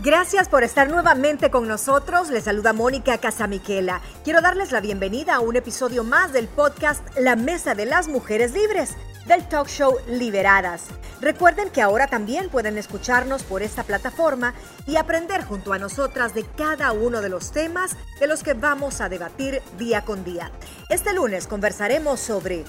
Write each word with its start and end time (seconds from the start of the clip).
Gracias 0.00 0.48
por 0.48 0.62
estar 0.62 0.88
nuevamente 0.88 1.50
con 1.50 1.66
nosotros. 1.66 2.30
Les 2.30 2.44
saluda 2.44 2.72
Mónica 2.72 3.18
Casamiquela. 3.18 4.00
Quiero 4.22 4.40
darles 4.40 4.70
la 4.70 4.80
bienvenida 4.80 5.34
a 5.34 5.40
un 5.40 5.56
episodio 5.56 6.04
más 6.04 6.32
del 6.32 6.46
podcast 6.46 7.02
La 7.18 7.34
Mesa 7.34 7.74
de 7.74 7.84
las 7.84 8.06
Mujeres 8.06 8.52
Libres 8.52 8.94
del 9.26 9.48
talk 9.48 9.66
show 9.66 9.96
Liberadas. 10.06 10.84
Recuerden 11.20 11.70
que 11.70 11.82
ahora 11.82 12.06
también 12.06 12.48
pueden 12.48 12.78
escucharnos 12.78 13.42
por 13.42 13.60
esta 13.60 13.82
plataforma 13.82 14.54
y 14.86 14.94
aprender 14.94 15.42
junto 15.42 15.72
a 15.72 15.80
nosotras 15.80 16.32
de 16.32 16.44
cada 16.44 16.92
uno 16.92 17.20
de 17.20 17.30
los 17.30 17.50
temas 17.50 17.96
de 18.20 18.28
los 18.28 18.44
que 18.44 18.54
vamos 18.54 19.00
a 19.00 19.08
debatir 19.08 19.60
día 19.78 20.04
con 20.04 20.22
día. 20.22 20.52
Este 20.90 21.12
lunes 21.12 21.48
conversaremos 21.48 22.20
sobre 22.20 22.64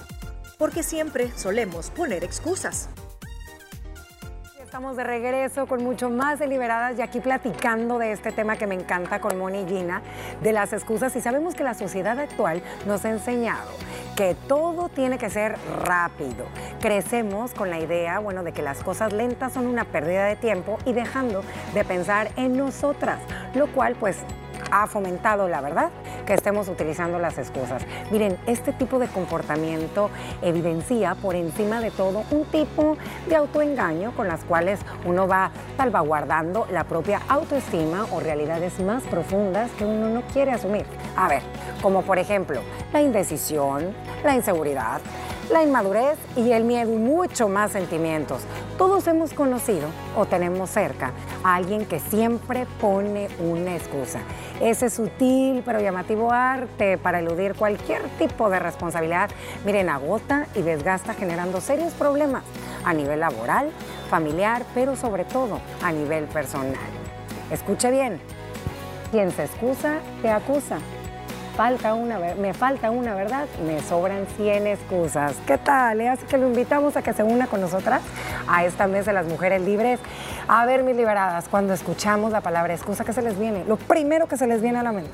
por 0.57 0.71
qué 0.71 0.81
siempre 0.81 1.31
solemos 1.37 1.91
poner 1.91 2.23
excusas. 2.23 2.89
Estamos 4.69 4.97
de 4.97 5.03
regreso 5.03 5.65
con 5.65 5.83
mucho 5.83 6.11
más 6.11 6.37
de 6.37 6.45
Liberadas 6.45 6.95
y 6.95 7.01
aquí 7.01 7.21
platicando 7.21 7.97
de 7.97 8.11
este 8.11 8.31
tema 8.31 8.55
que 8.55 8.67
me 8.67 8.75
encanta 8.75 9.19
con 9.19 9.35
Moni 9.35 9.61
y 9.63 9.67
Gina, 9.67 10.03
de 10.43 10.53
las 10.53 10.73
excusas. 10.73 11.15
Y 11.15 11.21
sabemos 11.21 11.55
que 11.55 11.63
la 11.63 11.73
sociedad 11.73 12.19
actual 12.19 12.61
nos 12.85 13.03
ha 13.03 13.09
enseñado 13.09 13.71
que 14.15 14.35
todo 14.47 14.87
tiene 14.89 15.17
que 15.17 15.31
ser 15.31 15.55
rápido. 15.81 16.45
Crecemos 16.81 17.55
con 17.55 17.71
la 17.71 17.79
idea, 17.79 18.19
bueno, 18.19 18.43
de 18.43 18.51
que 18.51 18.61
las 18.61 18.83
cosas 18.83 19.11
lentas 19.11 19.53
son 19.53 19.65
una 19.65 19.85
pérdida 19.85 20.25
de 20.25 20.35
tiempo 20.35 20.77
y 20.85 20.93
dejando 20.93 21.43
de 21.73 21.83
pensar 21.83 22.29
en 22.35 22.55
nosotras, 22.55 23.17
lo 23.55 23.65
cual 23.71 23.95
pues 23.99 24.17
ha 24.71 24.87
fomentado, 24.87 25.47
la 25.47 25.61
verdad, 25.61 25.89
que 26.25 26.33
estemos 26.33 26.67
utilizando 26.67 27.19
las 27.19 27.37
excusas. 27.37 27.83
Miren, 28.11 28.37
este 28.47 28.73
tipo 28.73 28.99
de 28.99 29.07
comportamiento 29.07 30.09
evidencia 30.41 31.15
por 31.15 31.35
encima 31.35 31.81
de 31.81 31.91
todo 31.91 32.23
un 32.31 32.45
tipo 32.45 32.97
de 33.27 33.35
autoengaño 33.35 34.11
con 34.15 34.27
las 34.27 34.43
cuales 34.43 34.79
uno 35.05 35.27
va 35.27 35.51
salvaguardando 35.77 36.67
la 36.71 36.83
propia 36.83 37.21
autoestima 37.27 38.05
o 38.11 38.19
realidades 38.19 38.79
más 38.79 39.03
profundas 39.03 39.71
que 39.71 39.85
uno 39.85 40.09
no 40.09 40.21
quiere 40.33 40.51
asumir. 40.51 40.85
A 41.15 41.27
ver, 41.27 41.41
como 41.81 42.01
por 42.01 42.19
ejemplo 42.19 42.61
la 42.93 43.01
indecisión, 43.01 43.93
la 44.23 44.35
inseguridad, 44.35 45.01
la 45.49 45.63
inmadurez 45.63 46.17
y 46.35 46.51
el 46.51 46.63
miedo 46.63 46.93
y 46.93 46.97
mucho 46.97 47.49
más 47.49 47.71
sentimientos. 47.71 48.41
Todos 48.77 49.07
hemos 49.07 49.33
conocido 49.33 49.87
o 50.15 50.25
tenemos 50.25 50.69
cerca 50.69 51.11
a 51.43 51.55
alguien 51.55 51.85
que 51.85 51.99
siempre 51.99 52.67
pone 52.79 53.29
una 53.39 53.75
excusa. 53.75 54.19
Ese 54.61 54.89
sutil 54.89 55.63
pero 55.65 55.79
llamativo 55.79 56.31
arte 56.31 56.97
para 56.97 57.19
eludir 57.19 57.55
cualquier 57.55 58.03
tipo 58.19 58.49
de 58.49 58.59
responsabilidad, 58.59 59.29
miren, 59.65 59.89
agota 59.89 60.47
y 60.55 60.61
desgasta 60.61 61.13
generando 61.13 61.61
serios 61.61 61.93
problemas 61.93 62.43
a 62.83 62.93
nivel 62.93 63.19
laboral, 63.19 63.71
familiar, 64.09 64.63
pero 64.73 64.95
sobre 64.95 65.25
todo 65.25 65.59
a 65.81 65.91
nivel 65.91 66.25
personal. 66.25 66.77
Escuche 67.51 67.89
bien, 67.89 68.21
quien 69.11 69.31
se 69.31 69.45
excusa, 69.45 69.99
te 70.21 70.29
acusa 70.29 70.77
falta 71.59 71.93
una, 71.93 72.19
me 72.19 72.53
falta 72.53 72.89
una 72.89 73.13
verdad, 73.15 73.45
me 73.67 73.81
sobran 73.81 74.25
100 74.37 74.65
excusas. 74.65 75.35
¿Qué 75.45 75.57
tal? 75.57 75.99
Así 76.07 76.25
que 76.25 76.37
lo 76.37 76.47
invitamos 76.47 76.95
a 76.95 77.01
que 77.01 77.11
se 77.11 77.21
una 77.21 77.47
con 77.47 77.59
nosotras 77.59 78.01
a 78.47 78.63
esta 78.63 78.87
mesa 78.87 79.11
de 79.11 79.15
las 79.15 79.25
mujeres 79.25 79.61
libres. 79.63 79.99
A 80.47 80.65
ver, 80.65 80.83
mis 80.83 80.95
liberadas, 80.95 81.49
cuando 81.49 81.73
escuchamos 81.73 82.31
la 82.31 82.39
palabra 82.39 82.73
excusa, 82.73 83.03
¿qué 83.03 83.11
se 83.11 83.21
les 83.21 83.37
viene? 83.37 83.65
Lo 83.65 83.75
primero 83.75 84.25
que 84.27 84.37
se 84.37 84.47
les 84.47 84.61
viene 84.61 84.79
a 84.79 84.83
la 84.83 84.93
mente. 84.93 85.11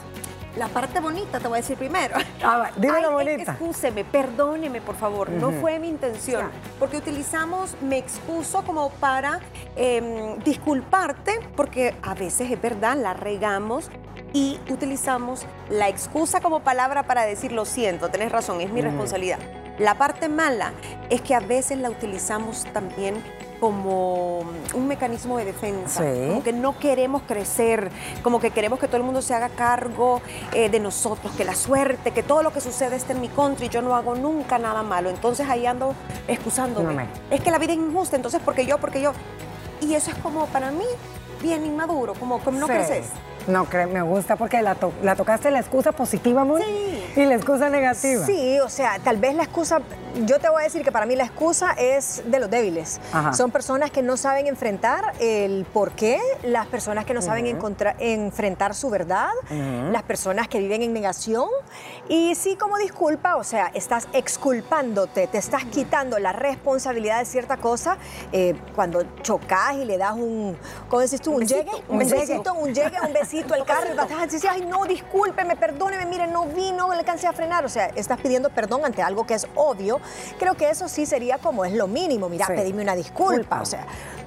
La 0.56 0.67
parte 0.70 1.02
bonita 1.02 1.39
te 1.39 1.48
voy 1.48 1.58
a 1.58 1.61
decir 1.61 1.78
primero. 1.78 2.16
Ah, 2.44 2.70
dime 2.78 3.02
la 3.02 3.09
bonita. 3.09 3.53
Excúseme, 3.53 4.06
perdóneme, 4.06 4.80
por 4.80 4.95
favor. 4.95 5.30
No 5.30 5.52
fue 5.52 5.80
mi 5.80 5.89
intención. 5.89 6.52
Porque 6.80 6.98
utilizamos 6.98 7.75
me 7.81 7.98
excuso 7.98 8.64
como 8.64 8.89
para 8.92 9.39
em, 9.76 10.38
disculparte, 10.44 11.39
porque 11.56 11.95
a 12.03 12.14
veces 12.14 12.52
es 12.52 12.61
verdad, 12.61 12.98
la 12.98 13.14
regamos 13.14 13.89
y 14.31 14.59
utilizamos 14.70 15.45
la 15.70 15.89
excusa 15.89 16.39
como 16.39 16.59
palabra 16.59 17.03
para 17.03 17.26
decir 17.26 17.52
lo 17.52 17.66
siento, 17.66 18.10
tenés 18.10 18.32
razón, 18.32 18.61
es 18.61 18.70
mi 18.72 18.82
responsabilidad. 18.82 19.39
La 19.80 19.98
parte 19.98 20.30
mala 20.30 20.73
es 21.10 21.22
que 21.22 21.33
a 21.36 21.39
veces 21.39 21.80
la 21.80 21.89
utilizamos 21.89 22.66
también 22.73 23.16
como 23.60 24.39
un 24.73 24.88
mecanismo 24.88 25.38
de 25.38 25.45
defensa, 25.45 26.04
como 26.27 26.43
que 26.43 26.54
no 26.54 26.77
queremos 26.77 27.21
crecer, 27.23 27.92
como 28.23 28.39
que 28.39 28.52
queremos 28.52 28.80
que 28.80 28.88
todo 28.88 28.98
el 28.98 29.04
mundo 29.04 29.21
se 29.21 29.33
haga 29.33 29.49
cargo 29.49 30.21
eh, 30.54 30.70
de 30.70 30.80
nosotros, 30.80 31.33
que 31.36 31.45
la 31.45 31.55
suerte, 31.55 32.11
que 32.11 32.23
todo 32.23 32.43
lo 32.43 32.52
que 32.52 32.61
sucede 32.61 32.95
esté 32.95 33.14
en 33.14 33.21
mi 33.21 33.30
contra 33.30 33.66
y 33.66 33.70
yo 33.70 33.82
no 33.82 33.95
hago 33.95 34.16
nunca 34.16 34.58
nada 34.58 34.83
malo. 34.83 35.10
Entonces 35.10 35.48
ahí 35.49 35.66
ando 35.66 35.93
excusándome. 36.27 37.08
Es 37.32 37.42
que 37.42 37.52
la 37.52 37.58
vida 37.58 37.73
es 37.73 37.80
injusta, 37.80 38.16
entonces 38.16 38.42
porque 38.43 38.66
yo, 38.66 38.77
porque 38.77 39.02
yo. 39.02 39.14
Y 39.82 39.93
eso 39.93 40.11
es 40.11 40.17
como 40.17 40.45
para 40.48 40.72
mí 40.72 40.86
bien 41.42 41.66
inmaduro, 41.66 42.14
como, 42.14 42.39
como 42.39 42.60
no 42.60 42.67
creces. 42.67 43.08
No, 43.48 43.67
me 43.92 44.02
gusta 44.02 44.36
porque 44.36 44.61
la, 44.61 44.76
la 45.04 45.16
tocaste 45.16 45.52
la 45.52 45.60
excusa 45.60 45.92
positiva, 45.92 46.44
muy 46.44 46.61
y 47.16 47.26
la 47.26 47.36
excusa 47.36 47.70
negativa. 47.70 48.26
Sí, 48.26 48.60
o 48.60 48.70
sea, 48.70 49.00
tal 49.04 49.17
vez 49.17 49.36
la 49.36 49.44
excusa, 49.44 49.80
yo 50.26 50.39
te 50.39 50.50
voy 50.50 50.61
a 50.61 50.64
decir 50.66 50.83
que 50.83 50.92
para 50.92 51.06
mí 51.06 51.16
la 51.16 51.26
excusa 51.26 51.73
es 51.73 52.23
de 52.26 52.39
los 52.39 52.50
débiles. 52.50 53.00
Son 53.34 53.52
personas 53.52 53.92
que 53.92 54.02
no 54.02 54.17
saben 54.17 54.48
enfrentar 54.48 55.14
el 55.20 55.66
por 55.66 55.92
qué, 55.92 56.20
las 56.44 56.67
personas 56.67 57.05
que 57.05 57.14
no 57.14 57.22
saben 57.22 57.45
enfrentar 58.00 58.76
su 58.76 58.89
verdad, 58.89 59.30
las 59.92 60.04
personas 60.04 60.48
que 60.48 60.60
viven 60.60 60.82
en 60.82 60.94
negación. 60.94 61.48
Y 62.10 62.36
sí, 62.36 62.55
como 62.55 62.78
disculpa, 62.78 63.36
o 63.38 63.44
sea, 63.44 63.72
estás 63.73 64.08
exculpándote, 64.14 65.28
te 65.28 65.38
estás 65.38 65.66
quitando 65.66 66.20
la 66.20 66.34
responsabilidad 66.34 67.20
de 67.20 67.26
cierta 67.26 67.58
cosa 67.58 67.98
eh, 68.32 68.55
cuando 68.76 69.04
chocas 69.22 69.76
y 69.76 69.86
le 69.86 69.98
das 69.98 70.14
un, 70.14 70.58
¿cómo 70.89 71.02
decís 71.02 71.22
tú? 71.22 71.34
Un, 71.34 71.48
llegue, 71.48 71.72
un, 71.88 72.00
besito, 72.00 72.54
un 72.54 72.73
llegue, 72.73 72.98
un 73.05 73.14
besito 73.14 73.35
al 73.42 73.66
carro 73.66 73.94
y 73.94 73.96
vas 73.96 74.12
a 74.12 74.26
decir, 74.26 74.50
ay, 74.50 74.62
no, 74.62 74.86
discúlpeme, 74.86 75.56
perdóneme, 75.56 76.06
mire, 76.06 76.28
no 76.28 76.46
vino, 76.46 76.90
le 76.92 77.00
alcancé 77.00 77.28
a 77.28 77.34
frenar. 77.34 77.66
O 77.66 77.70
sea, 77.70 77.88
estás 77.88 78.20
pidiendo 78.20 78.50
perdón 78.50 78.86
ante 78.86 79.02
algo 79.02 79.26
que 79.26 79.34
es 79.34 79.48
obvio. 79.56 80.00
Creo 80.40 80.56
que 80.56 80.70
eso 80.70 80.88
sí 80.88 81.06
sería 81.06 81.38
como 81.38 81.66
es 81.66 81.73
lo 81.73 81.88
mínimo, 81.88 82.30
mira, 82.30 82.48
pedime 82.48 82.82
una 82.82 82.96
disculpa. 82.96 83.62
O 83.62 83.66
sea, 83.66 83.86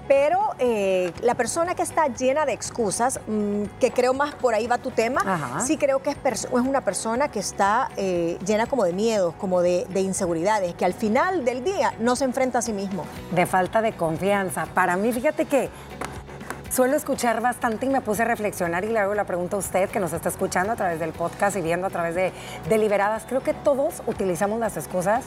pero 0.08 0.54
eh, 0.58 1.12
la 1.20 1.34
persona 1.34 1.74
que 1.74 1.82
está 1.82 2.08
llena 2.08 2.46
de 2.46 2.54
excusas, 2.54 3.20
mm, 3.26 3.64
que 3.78 3.90
creo 3.90 4.14
más 4.14 4.34
por 4.34 4.54
ahí 4.54 4.66
va 4.66 4.78
tu 4.78 4.90
tema, 4.90 5.60
sí 5.64 5.76
creo 5.76 6.02
que 6.02 6.10
es, 6.10 6.16
es, 6.24 6.48
una 6.50 6.80
persona 6.80 7.28
que 7.28 7.38
está 7.38 7.90
eh, 7.96 8.38
llena 8.44 8.66
como 8.66 8.84
de 8.84 8.94
miedos, 8.94 9.34
como 9.34 9.60
de, 9.60 9.86
de, 9.90 10.00
inseguridades, 10.00 10.74
que 10.74 10.86
al 10.86 10.94
final 10.94 11.44
del 11.44 11.62
día 11.62 11.94
no 12.00 12.16
se 12.16 12.24
enfrenta 12.24 12.60
a 12.60 12.62
sí 12.62 12.72
mismo. 12.72 13.04
De 13.32 13.44
falta 13.44 13.82
de 13.82 13.92
confianza. 13.92 14.66
Para 14.74 14.96
mí, 14.96 15.12
fíjate 15.12 15.44
que 15.44 15.68
Suelo 16.78 16.94
escuchar 16.94 17.40
bastante 17.40 17.86
y 17.86 17.88
me 17.88 18.00
puse 18.02 18.22
a 18.22 18.24
reflexionar 18.24 18.84
y 18.84 18.90
le 18.90 19.00
hago 19.00 19.12
la 19.12 19.24
pregunta 19.24 19.56
a 19.56 19.58
usted 19.58 19.90
que 19.90 19.98
nos 19.98 20.12
está 20.12 20.28
escuchando 20.28 20.74
a 20.74 20.76
través 20.76 21.00
del 21.00 21.10
podcast 21.10 21.56
y 21.56 21.60
viendo 21.60 21.88
a 21.88 21.90
través 21.90 22.14
de 22.14 22.32
Deliberadas. 22.68 23.24
Creo 23.28 23.42
que 23.42 23.52
todos 23.52 24.00
utilizamos 24.06 24.60
las 24.60 24.76
excusas 24.76 25.24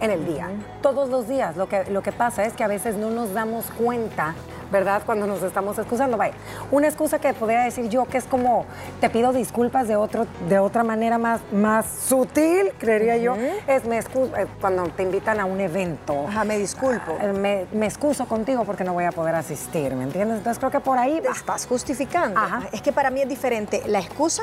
en 0.00 0.10
el 0.10 0.26
día, 0.26 0.50
todos 0.82 1.08
los 1.08 1.28
días. 1.28 1.56
Lo 1.56 1.68
que, 1.68 1.84
lo 1.84 2.02
que 2.02 2.10
pasa 2.10 2.46
es 2.46 2.52
que 2.52 2.64
a 2.64 2.66
veces 2.66 2.96
no 2.96 3.10
nos 3.10 3.32
damos 3.32 3.66
cuenta 3.78 4.34
¿verdad? 4.70 5.02
Cuando 5.04 5.26
nos 5.26 5.42
estamos 5.42 5.78
excusando. 5.78 6.16
Vaya, 6.16 6.34
una 6.70 6.88
excusa 6.88 7.18
que 7.18 7.32
podría 7.34 7.62
decir 7.62 7.88
yo 7.88 8.04
que 8.04 8.18
es 8.18 8.24
como 8.24 8.66
te 9.00 9.10
pido 9.10 9.32
disculpas 9.32 9.88
de, 9.88 9.96
otro, 9.96 10.26
de 10.48 10.58
otra 10.58 10.84
manera 10.84 11.18
más, 11.18 11.40
más 11.52 11.86
sutil, 11.86 12.72
creería 12.78 13.16
yo, 13.16 13.36
es 13.66 13.84
me 13.84 13.98
excuso, 13.98 14.36
eh, 14.36 14.46
cuando 14.60 14.84
te 14.88 15.02
invitan 15.02 15.40
a 15.40 15.44
un 15.44 15.60
evento. 15.60 16.26
Ajá, 16.28 16.44
me 16.44 16.58
disculpo. 16.58 17.16
Eh, 17.20 17.32
me, 17.32 17.66
me, 17.72 17.86
excuso 17.86 18.26
contigo 18.26 18.64
porque 18.64 18.84
no 18.84 18.92
voy 18.92 19.04
a 19.04 19.12
poder 19.12 19.34
asistir, 19.34 19.94
¿me 19.94 20.04
entiendes? 20.04 20.38
Entonces 20.38 20.58
creo 20.58 20.70
que 20.70 20.80
por 20.80 20.98
ahí... 20.98 21.22
Estás 21.28 21.66
justificando. 21.66 22.40
Es 22.72 22.82
que 22.82 22.92
para 22.92 23.10
mí 23.10 23.20
es 23.22 23.28
diferente 23.28 23.82
la 23.86 23.98
excusa 23.98 24.42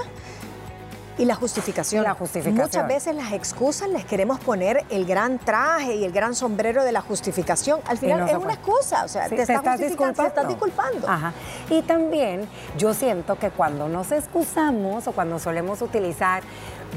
y 1.17 1.25
la 1.25 1.35
justificación. 1.35 2.03
La 2.03 2.13
justificación. 2.13 2.65
Muchas 2.65 2.87
veces 2.87 3.15
las 3.15 3.33
excusas 3.33 3.89
les 3.89 4.05
queremos 4.05 4.39
poner 4.39 4.83
el 4.89 5.05
gran 5.05 5.39
traje 5.39 5.95
y 5.95 6.03
el 6.03 6.11
gran 6.11 6.35
sombrero 6.35 6.83
de 6.83 6.91
la 6.91 7.01
justificación. 7.01 7.79
Al 7.85 7.97
final 7.97 8.27
es 8.27 8.35
una 8.35 8.53
excusa, 8.53 9.05
o 9.05 9.07
sea, 9.07 9.29
te, 9.29 9.41
estás 9.41 9.79
disculpando. 9.79 10.21
Te 10.21 10.27
estás 10.27 10.47
disculpando. 10.47 11.09
Ajá. 11.09 11.33
Y 11.69 11.81
también 11.83 12.47
yo 12.77 12.93
siento 12.93 13.35
que 13.37 13.49
cuando 13.49 13.87
nos 13.87 14.11
excusamos 14.11 15.07
o 15.07 15.11
cuando 15.11 15.39
solemos 15.39 15.81
utilizar 15.81 16.43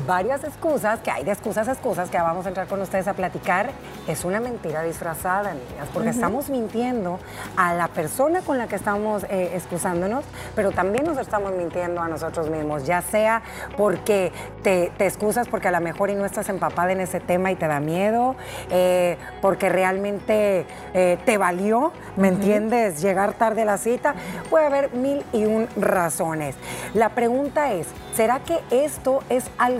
varias 0.06 0.44
excusas, 0.44 1.00
que 1.00 1.10
hay 1.10 1.24
de 1.24 1.32
excusas 1.32 1.68
a 1.68 1.72
excusas, 1.72 2.10
que 2.10 2.18
vamos 2.18 2.46
a 2.46 2.48
entrar 2.48 2.66
con 2.66 2.80
ustedes 2.80 3.08
a 3.08 3.14
platicar, 3.14 3.70
es 4.06 4.24
una 4.24 4.40
mentira 4.40 4.82
disfrazada, 4.82 5.54
niñas, 5.54 5.88
porque 5.92 6.10
estamos 6.10 6.50
mintiendo 6.50 7.18
a 7.56 7.74
la 7.74 7.88
persona 7.88 8.40
con 8.42 8.58
la 8.58 8.68
que 8.68 8.76
estamos 8.76 9.24
eh, 9.24 9.52
excusándonos, 9.54 10.24
pero 10.54 10.72
también 10.72 11.04
nos 11.04 11.18
estamos 11.18 11.52
mintiendo 11.52 12.00
a 12.00 12.08
nosotros 12.08 12.50
mismos, 12.50 12.84
ya 12.84 13.02
sea 13.02 13.42
porque 13.76 14.08
que 14.08 14.32
te, 14.62 15.06
excusas 15.06 15.48
porque 15.48 15.68
a 15.68 15.70
lo 15.70 15.80
mejor 15.80 16.08
y 16.08 16.14
no 16.14 16.24
estás 16.24 16.48
empapada 16.48 16.92
en 16.92 17.00
ese 17.00 17.20
tema 17.20 17.50
y 17.52 17.56
te 17.56 17.66
da 17.66 17.78
miedo, 17.78 18.36
eh, 18.70 19.18
porque 19.42 19.68
realmente 19.68 20.64
eh, 20.94 21.18
te 21.26 21.36
valió, 21.36 21.92
¿me 22.16 22.28
entiendes? 22.28 23.02
Llegar 23.02 23.34
tarde 23.34 23.62
a 23.62 23.64
la 23.66 23.76
cita. 23.76 24.14
Puede 24.48 24.64
haber 24.64 24.94
mil 24.94 25.24
y 25.34 25.44
un 25.44 25.68
razones. 25.76 26.56
La 26.94 27.10
pregunta 27.10 27.72
es, 27.74 27.86
¿será 28.14 28.40
que 28.40 28.60
esto 28.70 29.22
es 29.28 29.44
algo 29.58 29.77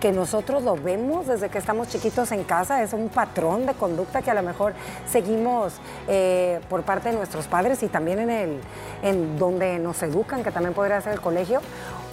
que 0.00 0.12
nosotros 0.12 0.62
lo 0.62 0.76
vemos 0.76 1.26
desde 1.26 1.48
que 1.48 1.58
estamos 1.58 1.88
chiquitos 1.88 2.32
en 2.32 2.44
casa? 2.44 2.82
¿Es 2.82 2.92
un 2.92 3.08
patrón 3.08 3.66
de 3.66 3.74
conducta 3.74 4.22
que 4.22 4.30
a 4.30 4.34
lo 4.34 4.42
mejor 4.42 4.74
seguimos 5.10 5.74
eh, 6.08 6.60
por 6.68 6.82
parte 6.82 7.10
de 7.10 7.16
nuestros 7.16 7.46
padres 7.46 7.82
y 7.82 7.88
también 7.88 8.20
en, 8.20 8.30
el, 8.30 8.60
en 9.02 9.38
donde 9.38 9.78
nos 9.78 10.02
educan, 10.02 10.42
que 10.42 10.50
también 10.50 10.74
podría 10.74 11.00
ser 11.00 11.12
el 11.12 11.20
colegio? 11.20 11.60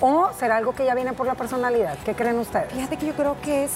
¿O 0.01 0.29
será 0.37 0.57
algo 0.57 0.73
que 0.73 0.85
ya 0.85 0.95
viene 0.95 1.13
por 1.13 1.25
la 1.25 1.35
personalidad? 1.35 1.97
¿Qué 2.05 2.13
creen 2.13 2.39
ustedes? 2.39 2.71
Fíjate 2.71 2.97
que 2.97 3.07
yo 3.07 3.13
creo 3.13 3.35
que 3.41 3.65
es 3.65 3.71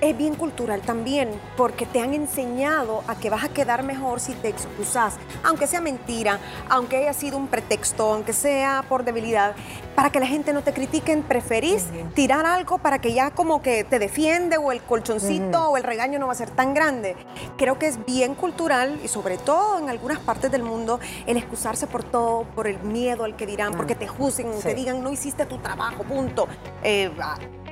es 0.00 0.16
bien 0.16 0.34
cultural 0.34 0.82
también, 0.82 1.30
porque 1.56 1.86
te 1.86 2.00
han 2.00 2.14
enseñado 2.14 3.02
a 3.06 3.16
que 3.16 3.30
vas 3.30 3.44
a 3.44 3.48
quedar 3.48 3.82
mejor 3.82 4.20
si 4.20 4.34
te 4.34 4.48
excusas, 4.48 5.16
aunque 5.42 5.66
sea 5.66 5.80
mentira, 5.80 6.38
aunque 6.68 6.98
haya 6.98 7.12
sido 7.12 7.38
un 7.38 7.48
pretexto, 7.48 8.12
aunque 8.12 8.32
sea 8.32 8.84
por 8.88 9.04
debilidad, 9.04 9.54
para 9.94 10.10
que 10.10 10.20
la 10.20 10.26
gente 10.26 10.52
no 10.52 10.62
te 10.62 10.74
critiquen, 10.74 11.22
preferís 11.22 11.86
tirar 12.14 12.44
algo 12.44 12.78
para 12.78 13.00
que 13.00 13.14
ya 13.14 13.30
como 13.30 13.62
que 13.62 13.82
te 13.84 13.98
defiende 13.98 14.58
o 14.58 14.70
el 14.70 14.82
colchoncito 14.82 15.70
o 15.70 15.76
el 15.78 15.82
regaño 15.82 16.18
no 16.18 16.26
va 16.26 16.32
a 16.32 16.36
ser 16.36 16.50
tan 16.50 16.74
grande. 16.74 17.16
Creo 17.56 17.78
que 17.78 17.86
es 17.86 18.04
bien 18.04 18.34
cultural 18.34 19.00
y 19.02 19.08
sobre 19.08 19.38
todo 19.38 19.78
en 19.78 19.88
algunas 19.88 20.18
partes 20.18 20.50
del 20.50 20.62
mundo 20.62 21.00
el 21.26 21.38
excusarse 21.38 21.86
por 21.86 22.04
todo, 22.04 22.44
por 22.54 22.66
el 22.66 22.78
miedo 22.80 23.24
al 23.24 23.36
que 23.36 23.46
dirán, 23.46 23.72
porque 23.74 23.94
te 23.94 24.06
juzguen, 24.06 24.50
te 24.60 24.74
digan 24.74 25.02
no 25.02 25.10
hiciste 25.10 25.46
tu 25.46 25.58
trabajo, 25.58 26.02
punto. 26.04 26.46
Eh, 26.82 27.10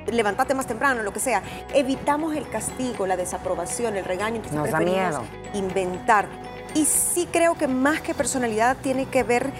levántate 0.07 0.55
más 0.55 0.67
temprano, 0.67 1.03
lo 1.03 1.13
que 1.13 1.21
sea. 1.21 1.43
Evitamos 1.75 2.35
el 2.37 2.49
castigo, 2.49 3.07
la 3.07 3.17
desaprobación, 3.17 3.97
el 3.97 4.05
regaño. 4.05 4.37
Entonces 4.37 4.59
Nos 4.59 4.71
da 4.71 4.81
miedo. 4.81 5.23
inventar. 5.55 6.27
Y 6.75 6.85
sí 6.87 7.29
creo 7.31 7.55
que 7.55 7.69
más 7.69 8.01
que 8.01 8.15
personalidad 8.15 8.77
tiene 8.83 9.07
que 9.07 9.23
ver, 9.23 9.53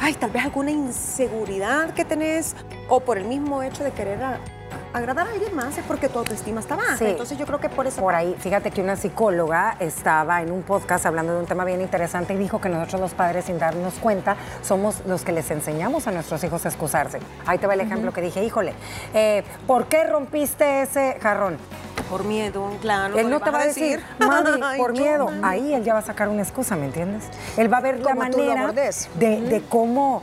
ay, 0.00 0.14
tal 0.14 0.30
vez 0.30 0.44
alguna 0.44 0.70
inseguridad 0.70 1.94
que 1.94 2.04
tenés 2.04 2.54
o 2.88 3.00
por 3.00 3.16
el 3.18 3.24
mismo 3.24 3.62
hecho 3.62 3.84
de 3.84 3.90
querer 3.92 4.18
agradar 4.92 5.26
a 5.26 5.30
alguien 5.30 5.54
más 5.54 5.78
es 5.78 5.84
porque 5.84 6.08
tu 6.08 6.18
autoestima 6.18 6.60
está 6.60 6.76
baja. 6.76 6.96
Entonces 7.00 7.38
yo 7.38 7.46
creo 7.46 7.60
que 7.60 7.68
por 7.68 7.86
eso... 7.86 8.00
Por 8.00 8.14
ahí, 8.14 8.36
fíjate 8.38 8.70
que 8.70 8.80
una 8.80 8.96
psicóloga 8.96 9.76
estaba 9.80 10.42
en 10.42 10.50
un 10.50 10.62
podcast 10.62 11.06
hablando 11.06 11.34
de 11.34 11.40
un 11.40 11.46
tema 11.46 11.64
bien 11.64 11.80
interesante 11.80 12.34
y 12.34 12.36
dijo 12.36 12.60
que 12.60 12.68
nosotros 12.68 13.00
los 13.00 13.14
padres, 13.14 13.46
sin 13.46 13.58
darnos 13.58 13.94
cuenta, 13.94 14.36
somos 14.62 15.02
los 15.06 15.22
que 15.22 15.32
les 15.32 15.50
enseñamos 15.50 16.06
a 16.06 16.12
nuestros 16.12 16.42
hijos 16.44 16.64
a 16.64 16.68
excusarse. 16.68 17.18
Ahí 17.46 17.58
te 17.58 17.66
va 17.66 17.74
el 17.74 17.80
ejemplo 17.80 18.12
que 18.12 18.20
dije, 18.20 18.42
híjole, 18.44 18.74
eh, 19.14 19.44
¿por 19.66 19.86
qué 19.86 20.04
rompiste 20.04 20.82
ese 20.82 21.18
jarrón? 21.20 21.56
Por 22.12 22.24
miedo, 22.24 22.68
claro. 22.82 23.18
Él 23.18 23.30
no 23.30 23.40
te 23.40 23.50
va 23.50 23.60
a 23.62 23.64
decir, 23.64 24.04
mami, 24.18 24.50
por 24.76 24.92
miedo. 24.92 25.30
Ahí 25.42 25.72
él 25.72 25.82
ya 25.82 25.94
va 25.94 26.00
a 26.00 26.02
sacar 26.02 26.28
una 26.28 26.42
excusa, 26.42 26.76
¿me 26.76 26.84
entiendes? 26.84 27.24
Él 27.56 27.72
va 27.72 27.78
a 27.78 27.80
ver 27.80 28.00
la 28.00 28.14
manera 28.14 28.70
de, 28.70 29.40
de 29.40 29.62
cómo, 29.62 30.20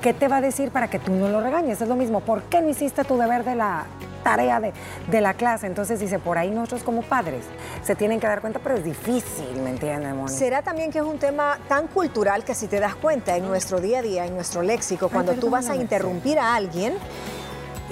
qué 0.00 0.14
te 0.14 0.28
va 0.28 0.36
a 0.36 0.40
decir 0.40 0.70
para 0.70 0.86
que 0.86 1.00
tú 1.00 1.10
no 1.10 1.28
lo 1.28 1.40
regañes. 1.40 1.80
Es 1.80 1.88
lo 1.88 1.96
mismo, 1.96 2.20
¿por 2.20 2.44
qué 2.44 2.60
no 2.60 2.68
hiciste 2.68 3.02
tu 3.02 3.18
deber 3.18 3.42
de 3.42 3.56
la 3.56 3.86
tarea 4.22 4.60
de, 4.60 4.72
de, 5.10 5.20
la 5.20 5.34
clase. 5.34 5.66
Entonces 5.66 5.98
dice, 5.98 6.20
por 6.20 6.38
ahí 6.38 6.48
nosotros 6.48 6.84
como 6.84 7.02
padres 7.02 7.44
se 7.82 7.96
tienen 7.96 8.20
que 8.20 8.28
dar 8.28 8.40
cuenta, 8.40 8.60
pero 8.62 8.76
es 8.76 8.84
difícil, 8.84 9.60
¿me 9.64 9.70
entiendes, 9.70 10.14
Moni? 10.14 10.32
Será 10.32 10.62
también 10.62 10.92
que 10.92 10.98
es 10.98 11.04
un 11.04 11.18
tema 11.18 11.58
tan 11.68 11.88
cultural 11.88 12.44
que 12.44 12.54
si 12.54 12.68
te 12.68 12.78
das 12.78 12.94
cuenta 12.94 13.36
en 13.36 13.48
nuestro 13.48 13.80
día 13.80 13.98
a 13.98 14.02
día, 14.02 14.26
en 14.26 14.34
nuestro 14.34 14.62
léxico, 14.62 15.08
cuando 15.08 15.32
tú 15.32 15.50
vas 15.50 15.68
a 15.70 15.74
interrumpir 15.74 16.38
a 16.38 16.54
alguien, 16.54 16.94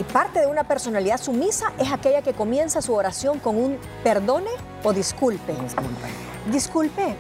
y 0.01 0.03
parte 0.03 0.41
de 0.41 0.47
una 0.47 0.65
personalidad 0.65 1.21
sumisa 1.21 1.73
es 1.79 1.93
aquella 1.93 2.23
que 2.23 2.33
comienza 2.33 2.81
su 2.81 2.95
oración 2.95 3.39
con 3.39 3.57
un 3.57 3.79
perdone 4.03 4.51
o 4.83 4.95
disculpe. 4.95 5.53
Disculpe. 5.53 6.09
Disculpe 6.51 7.17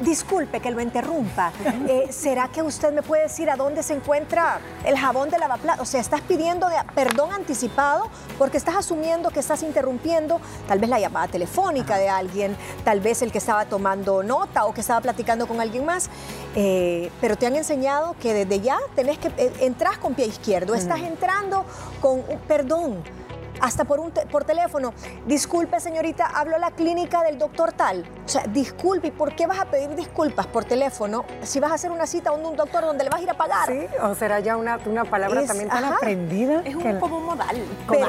Disculpe 0.00 0.60
que 0.60 0.70
lo 0.70 0.80
interrumpa. 0.80 1.52
Eh, 1.86 2.08
¿Será 2.10 2.48
que 2.48 2.62
usted 2.62 2.92
me 2.92 3.02
puede 3.02 3.24
decir 3.24 3.50
a 3.50 3.56
dónde 3.56 3.82
se 3.82 3.94
encuentra 3.94 4.60
el 4.84 4.96
jabón 4.96 5.28
de 5.28 5.38
lavaplatos? 5.38 5.88
O 5.88 5.90
sea, 5.90 6.00
estás 6.00 6.20
pidiendo 6.22 6.68
perdón 6.94 7.32
anticipado 7.32 8.08
porque 8.38 8.56
estás 8.56 8.76
asumiendo 8.76 9.30
que 9.30 9.40
estás 9.40 9.62
interrumpiendo 9.62 10.40
tal 10.66 10.78
vez 10.78 10.88
la 10.88 10.98
llamada 10.98 11.28
telefónica 11.28 11.98
de 11.98 12.08
alguien, 12.08 12.56
tal 12.84 13.00
vez 13.00 13.22
el 13.22 13.30
que 13.30 13.38
estaba 13.38 13.66
tomando 13.66 14.22
nota 14.22 14.64
o 14.64 14.72
que 14.72 14.80
estaba 14.80 15.00
platicando 15.00 15.46
con 15.46 15.60
alguien 15.60 15.84
más. 15.84 16.08
Eh, 16.54 17.10
pero 17.20 17.36
te 17.36 17.46
han 17.46 17.56
enseñado 17.56 18.16
que 18.20 18.32
desde 18.32 18.60
ya 18.60 18.78
tenés 18.94 19.18
que 19.18 19.28
eh, 19.36 19.52
entrar 19.60 19.98
con 19.98 20.14
pie 20.14 20.26
izquierdo, 20.26 20.74
estás 20.74 21.00
entrando 21.00 21.64
con 22.00 22.22
perdón 22.48 23.02
hasta 23.60 23.84
por, 23.84 24.00
un 24.00 24.10
por 24.10 24.44
teléfono. 24.44 24.92
Disculpe, 25.26 25.80
señorita, 25.80 26.26
hablo 26.26 26.56
a 26.56 26.58
la 26.58 26.70
clínica 26.70 27.22
del 27.22 27.38
doctor 27.38 27.72
tal. 27.72 28.04
O 28.24 28.28
sea, 28.28 28.44
disculpe, 28.44 29.08
¿y 29.08 29.10
por 29.10 29.34
qué 29.34 29.46
vas 29.46 29.60
a 29.60 29.66
pedir 29.66 29.94
disculpas 29.94 30.46
por 30.46 30.64
teléfono 30.64 31.24
si 31.42 31.60
vas 31.60 31.72
a 31.72 31.74
hacer 31.74 31.90
una 31.90 32.06
cita 32.06 32.30
a 32.30 32.32
un 32.32 32.56
doctor 32.56 32.84
donde 32.84 33.04
le 33.04 33.10
vas 33.10 33.20
a 33.20 33.22
ir 33.22 33.30
a 33.30 33.34
pagar? 33.34 33.68
Sí, 33.68 33.86
o 34.02 34.14
será 34.14 34.40
ya 34.40 34.56
una, 34.56 34.78
una 34.86 35.04
palabra 35.04 35.44
también 35.44 35.68
tan 35.68 35.84
aprendida. 35.84 36.62
Es 36.64 36.74
un 36.74 36.98
poco 36.98 37.20
modal. 37.20 37.56
Pero, 37.88 38.08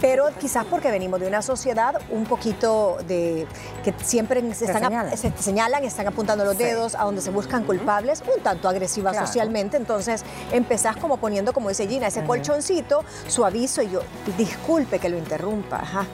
pero 0.00 0.24
quizás 0.38 0.64
porque 0.64 0.90
venimos 0.90 1.20
de 1.20 1.26
una 1.26 1.42
sociedad 1.42 2.00
un 2.10 2.24
poquito 2.24 2.98
de 3.06 3.46
que 3.84 3.94
siempre 4.02 4.40
se, 4.54 4.66
están 4.66 5.16
se 5.16 5.32
señalan, 5.38 5.84
están 5.84 6.06
apuntando 6.06 6.44
los 6.44 6.58
dedos 6.58 6.94
a 6.94 7.04
donde 7.04 7.20
se 7.20 7.30
buscan 7.30 7.64
culpables, 7.64 8.22
un 8.34 8.42
tanto 8.42 8.68
agresiva 8.68 9.14
socialmente. 9.14 9.76
Entonces 9.76 10.24
empezás 10.52 10.96
como 10.96 11.16
poniendo, 11.16 11.52
como 11.52 11.68
dice 11.68 11.86
Gina, 11.86 12.08
ese 12.08 12.24
colchoncito, 12.24 13.04
su 13.28 13.44
aviso 13.44 13.82
y 13.82 13.90
yo, 13.90 14.00
Disculpe 14.46 15.00
que 15.00 15.08
lo 15.08 15.16
interrumpa. 15.16 15.78
Ajá. 15.78 16.04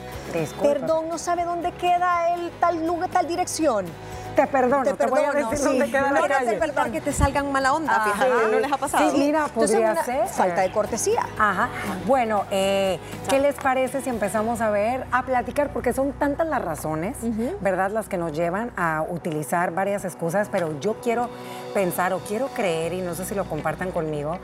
Perdón, 0.61 1.07
no 1.09 1.19
sabe 1.19 1.43
dónde 1.43 1.71
queda 1.73 2.33
el 2.33 2.49
tal 2.59 2.85
lugar, 2.87 3.09
tal 3.09 3.27
dirección. 3.27 3.85
Te 4.35 4.47
perdono, 4.47 4.95
te, 4.95 5.05
voy 5.05 5.21
a 5.21 5.31
decir 5.31 5.63
dónde 5.63 5.85
queda 5.91 6.11
la 6.11 6.27
calle. 6.27 6.59
Te 6.59 6.91
que 6.91 7.01
te 7.01 7.13
salgan 7.13 7.51
mala 7.51 7.73
onda, 7.73 7.99
fíjate, 7.99 8.31
¿no 8.51 8.59
les 8.59 8.71
ha 8.71 8.77
pasado? 8.77 9.11
Sí, 9.11 9.17
mira, 9.19 9.45
podría 9.49 10.03
ser. 10.03 10.27
Falta 10.27 10.61
de 10.61 10.71
cortesía. 10.71 11.27
Ajá. 11.37 11.69
Bueno, 12.07 12.45
eh, 12.49 12.99
¿qué 13.29 13.39
les 13.39 13.53
parece 13.55 14.01
si 14.01 14.09
empezamos 14.09 14.59
a 14.61 14.71
ver, 14.71 15.05
a 15.11 15.21
platicar? 15.23 15.71
Porque 15.71 15.93
son 15.93 16.13
tantas 16.13 16.47
las 16.47 16.63
razones, 16.63 17.15
¿verdad? 17.61 17.91
Las 17.91 18.09
que 18.09 18.17
nos 18.17 18.33
llevan 18.33 18.71
a 18.75 19.05
utilizar 19.07 19.71
varias 19.71 20.03
excusas, 20.03 20.49
pero 20.51 20.79
yo 20.79 20.95
quiero 20.95 21.29
pensar 21.75 22.13
o 22.13 22.19
quiero 22.19 22.47
creer, 22.47 22.93
y 22.93 23.01
no 23.01 23.13
sé 23.13 23.25
si 23.25 23.35
lo 23.35 23.45
compartan 23.45 23.91
conmigo, 23.91 24.39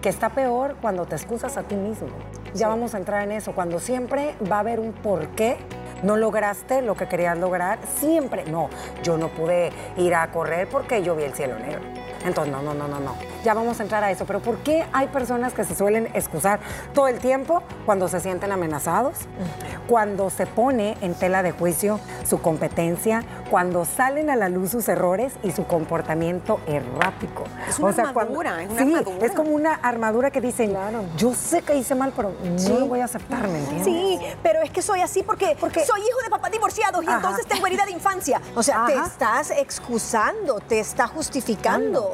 que 0.00 0.08
está 0.08 0.30
peor 0.30 0.76
cuando 0.80 1.06
te 1.06 1.16
excusas 1.16 1.56
a 1.56 1.62
ti 1.62 1.74
mismo. 1.74 2.08
Ya 2.54 2.68
vamos 2.68 2.94
a 2.94 2.98
entrar 2.98 3.22
en 3.22 3.32
eso, 3.32 3.52
cuando 3.52 3.78
siempre 3.78 4.34
va 4.50 4.56
a 4.56 4.60
haber 4.60 4.80
un 4.80 4.92
porqué 4.92 5.58
no 6.02 6.16
lograste 6.16 6.82
lo 6.82 6.94
que 6.94 7.06
querías 7.06 7.38
lograr, 7.38 7.78
siempre, 7.98 8.44
no, 8.44 8.70
yo 9.02 9.18
no 9.18 9.28
pude 9.28 9.70
ir 9.96 10.14
a 10.14 10.30
correr 10.30 10.68
porque 10.68 11.02
yo 11.02 11.14
vi 11.14 11.24
el 11.24 11.34
cielo 11.34 11.58
negro. 11.58 11.99
Entonces, 12.24 12.52
no, 12.52 12.62
no, 12.62 12.74
no, 12.74 12.88
no, 12.88 13.00
no. 13.00 13.14
Ya 13.44 13.54
vamos 13.54 13.80
a 13.80 13.82
entrar 13.82 14.04
a 14.04 14.10
eso. 14.10 14.24
Pero 14.26 14.40
¿por 14.40 14.58
qué 14.58 14.84
hay 14.92 15.08
personas 15.08 15.52
que 15.52 15.64
se 15.64 15.74
suelen 15.74 16.08
excusar 16.14 16.60
todo 16.92 17.08
el 17.08 17.18
tiempo 17.18 17.62
cuando 17.86 18.08
se 18.08 18.20
sienten 18.20 18.52
amenazados? 18.52 19.16
Cuando 19.86 20.30
se 20.30 20.46
pone 20.46 20.96
en 21.00 21.14
tela 21.14 21.42
de 21.42 21.52
juicio 21.52 22.00
su 22.24 22.40
competencia, 22.40 23.24
cuando 23.50 23.84
salen 23.84 24.30
a 24.30 24.36
la 24.36 24.48
luz 24.48 24.70
sus 24.70 24.88
errores 24.88 25.32
y 25.42 25.52
su 25.52 25.66
comportamiento 25.66 26.60
errático. 26.66 27.44
Es 27.68 27.78
una 27.78 27.90
armadura, 27.90 28.62
es 28.62 28.70
una 28.70 28.82
sí, 28.82 28.94
armadura. 28.94 29.26
Es 29.26 29.32
como 29.32 29.50
una 29.50 29.74
armadura 29.74 30.30
que 30.30 30.40
dicen, 30.40 30.76
yo 31.16 31.34
sé 31.34 31.62
que 31.62 31.74
hice 31.76 31.94
mal, 31.94 32.12
pero 32.14 32.32
no 32.68 32.78
lo 32.78 32.86
voy 32.86 33.00
a 33.00 33.06
aceptar, 33.06 33.48
¿me 33.48 33.58
entiendes? 33.58 33.84
Sí, 33.84 34.18
pero 34.42 34.62
es 34.62 34.70
que 34.70 34.82
soy 34.82 35.00
así 35.00 35.22
porque, 35.22 35.56
porque 35.58 35.84
soy 35.84 36.00
hijo 36.00 36.22
de 36.22 36.30
papás 36.30 36.52
divorciados 36.52 37.02
y 37.04 37.08
entonces 37.08 37.46
tengo 37.46 37.66
herida 37.66 37.84
de 37.84 37.92
infancia. 37.92 38.40
O 38.54 38.62
sea, 38.62 38.86
te 38.86 38.94
estás 38.94 39.50
excusando, 39.50 40.60
te 40.60 40.78
está 40.78 41.06
justificando. 41.06 42.09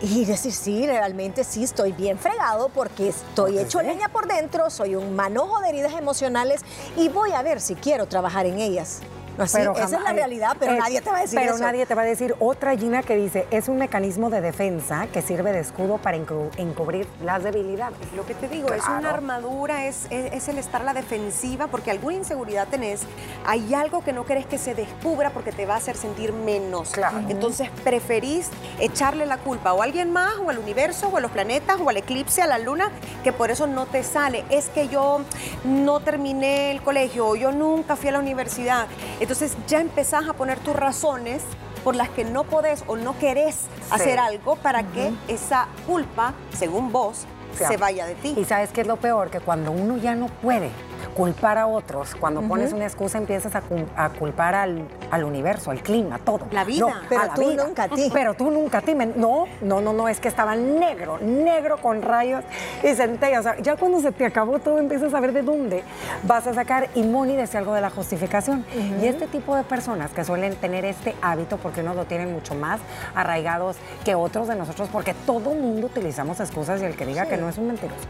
Y 0.00 0.24
decir, 0.24 0.52
sí, 0.52 0.86
realmente 0.86 1.44
sí, 1.44 1.62
estoy 1.62 1.92
bien 1.92 2.18
fregado 2.18 2.70
porque 2.70 3.08
estoy 3.08 3.58
hecho 3.58 3.80
leña 3.80 4.08
por 4.08 4.26
dentro, 4.26 4.68
soy 4.68 4.96
un 4.96 5.14
manojo 5.14 5.60
de 5.60 5.68
heridas 5.68 5.94
emocionales 5.94 6.62
y 6.96 7.08
voy 7.08 7.32
a 7.32 7.42
ver 7.42 7.60
si 7.60 7.76
quiero 7.76 8.06
trabajar 8.06 8.46
en 8.46 8.58
ellas 8.58 9.00
esa 9.38 9.82
es 9.84 9.90
la 9.90 10.12
realidad, 10.12 10.56
pero 10.58 10.74
nadie 10.74 11.00
te 11.00 11.10
va 11.10 11.18
a 11.18 11.20
decir 11.22 11.38
Pero 11.40 11.58
nadie 11.58 11.86
te 11.86 11.94
va 11.94 12.02
a 12.02 12.04
decir 12.04 12.34
otra 12.38 12.76
Gina 12.76 13.02
que 13.02 13.16
dice, 13.16 13.46
es 13.50 13.68
un 13.68 13.78
mecanismo 13.78 14.30
de 14.30 14.40
defensa 14.40 15.06
que 15.12 15.22
sirve 15.22 15.52
de 15.52 15.60
escudo 15.60 15.98
para 15.98 16.16
encubrir 16.16 17.06
las 17.24 17.42
debilidades. 17.42 17.98
Lo 18.14 18.26
que 18.26 18.34
te 18.34 18.48
digo, 18.48 18.72
es 18.72 18.86
una 18.86 19.10
armadura, 19.10 19.86
es, 19.86 20.06
es, 20.10 20.48
el 20.48 20.58
estar 20.58 20.82
a 20.82 20.84
la 20.84 20.94
defensiva, 20.94 21.68
porque 21.68 21.90
alguna 21.90 22.16
inseguridad 22.16 22.68
tenés, 22.68 23.02
hay 23.46 23.74
algo 23.74 24.02
que 24.04 24.12
no 24.12 24.24
querés 24.24 24.46
que 24.46 24.58
se 24.58 24.74
descubra 24.74 25.30
porque 25.30 25.52
te 25.52 25.66
va 25.66 25.74
a 25.74 25.76
hacer 25.78 25.96
sentir 25.96 26.32
menos. 26.32 26.90
Claro. 26.90 27.20
Entonces 27.28 27.70
preferís 27.84 28.50
echarle 28.80 29.26
la 29.26 29.38
culpa 29.38 29.72
o 29.72 29.80
a 29.80 29.84
alguien 29.84 30.12
más, 30.12 30.34
o 30.38 30.50
al 30.50 30.58
universo, 30.58 31.08
o 31.08 31.16
a 31.16 31.20
los 31.20 31.30
planetas, 31.30 31.80
o 31.80 31.88
al 31.88 31.96
eclipse, 31.96 32.42
a 32.42 32.46
la 32.46 32.58
luna, 32.58 32.90
que 33.24 33.32
por 33.32 33.50
eso 33.50 33.66
no 33.66 33.86
te 33.86 34.02
sale. 34.02 34.44
Es 34.50 34.68
que 34.68 34.88
yo 34.88 35.20
no 35.64 36.00
terminé 36.00 36.70
el 36.70 36.82
colegio, 36.82 37.28
o 37.28 37.36
yo 37.36 37.52
nunca 37.52 37.96
fui 37.96 38.08
a 38.08 38.12
la 38.12 38.18
universidad. 38.18 38.86
Entonces 39.22 39.56
ya 39.68 39.80
empezás 39.80 40.28
a 40.28 40.32
poner 40.32 40.58
tus 40.58 40.74
razones 40.74 41.44
por 41.84 41.94
las 41.94 42.08
que 42.08 42.24
no 42.24 42.42
podés 42.42 42.82
o 42.88 42.96
no 42.96 43.16
querés 43.20 43.66
hacer 43.88 44.18
algo 44.18 44.56
para 44.56 44.82
que 44.82 45.12
esa 45.28 45.68
culpa, 45.86 46.34
según 46.58 46.90
vos, 46.90 47.24
se 47.56 47.76
vaya 47.76 48.04
de 48.04 48.16
ti. 48.16 48.34
Y 48.36 48.44
sabes 48.44 48.70
qué 48.70 48.80
es 48.80 48.88
lo 48.88 48.96
peor, 48.96 49.30
que 49.30 49.38
cuando 49.38 49.70
uno 49.70 49.96
ya 49.96 50.16
no 50.16 50.26
puede 50.26 50.70
culpar 51.14 51.58
a 51.58 51.66
otros. 51.66 52.14
Cuando 52.14 52.42
pones 52.42 52.72
una 52.72 52.84
excusa 52.84 53.18
empiezas 53.18 53.52
a, 53.54 54.10
culpar 54.10 54.54
al, 54.54 55.24
universo, 55.24 55.70
al 55.70 55.82
clima, 55.82 56.18
todo. 56.18 56.46
La 56.50 56.64
vida. 56.64 57.02
pero 57.08 57.22
tú 57.34 57.52
nunca 57.52 57.82
a 57.84 57.88
ti. 57.88 58.10
Pero 58.12 58.34
tú 58.34 58.50
nunca 58.50 58.78
a 58.78 58.80
ti. 58.80 58.94
No, 58.94 59.46
no, 59.60 59.80
no, 59.80 59.92
no, 59.92 60.08
es 60.08 60.20
que 60.20 60.28
estaba 60.28 60.54
negro, 60.54 61.18
negro 61.18 61.78
con 61.78 62.02
rayos 62.02 62.44
y 62.82 62.94
centellas. 62.94 63.46
ya 63.62 63.76
cuando 63.76 64.00
se 64.00 64.12
te 64.12 64.24
acabó 64.24 64.58
todo 64.58 64.78
empiezas 64.78 65.14
a 65.14 65.20
ver 65.20 65.32
de 65.32 65.42
dónde 65.42 65.82
vas 66.24 66.46
a 66.46 66.54
sacar. 66.54 66.88
Y 66.94 67.02
Moni 67.02 67.36
decía 67.36 67.60
algo 67.60 67.74
de 67.74 67.80
la 67.80 67.90
justificación. 67.90 68.64
Y 69.00 69.06
este 69.06 69.26
tipo 69.26 69.56
de 69.56 69.64
personas 69.64 70.10
que 70.12 70.24
suelen 70.24 70.56
tener 70.56 70.84
este 70.84 71.14
hábito, 71.22 71.56
porque 71.56 71.80
uno 71.80 71.94
lo 71.94 72.04
tienen 72.04 72.32
mucho 72.32 72.54
más 72.54 72.80
arraigados 73.14 73.76
que 74.04 74.14
otros 74.14 74.48
de 74.48 74.56
nosotros, 74.56 74.88
porque 74.92 75.14
todo 75.26 75.54
mundo 75.54 75.86
utilizamos 75.86 76.40
excusas 76.40 76.80
y 76.80 76.84
el 76.84 76.96
que 76.96 77.06
diga 77.06 77.26
que 77.26 77.36
no 77.36 77.48
es 77.48 77.58
un 77.58 77.68
mentiroso. 77.68 78.06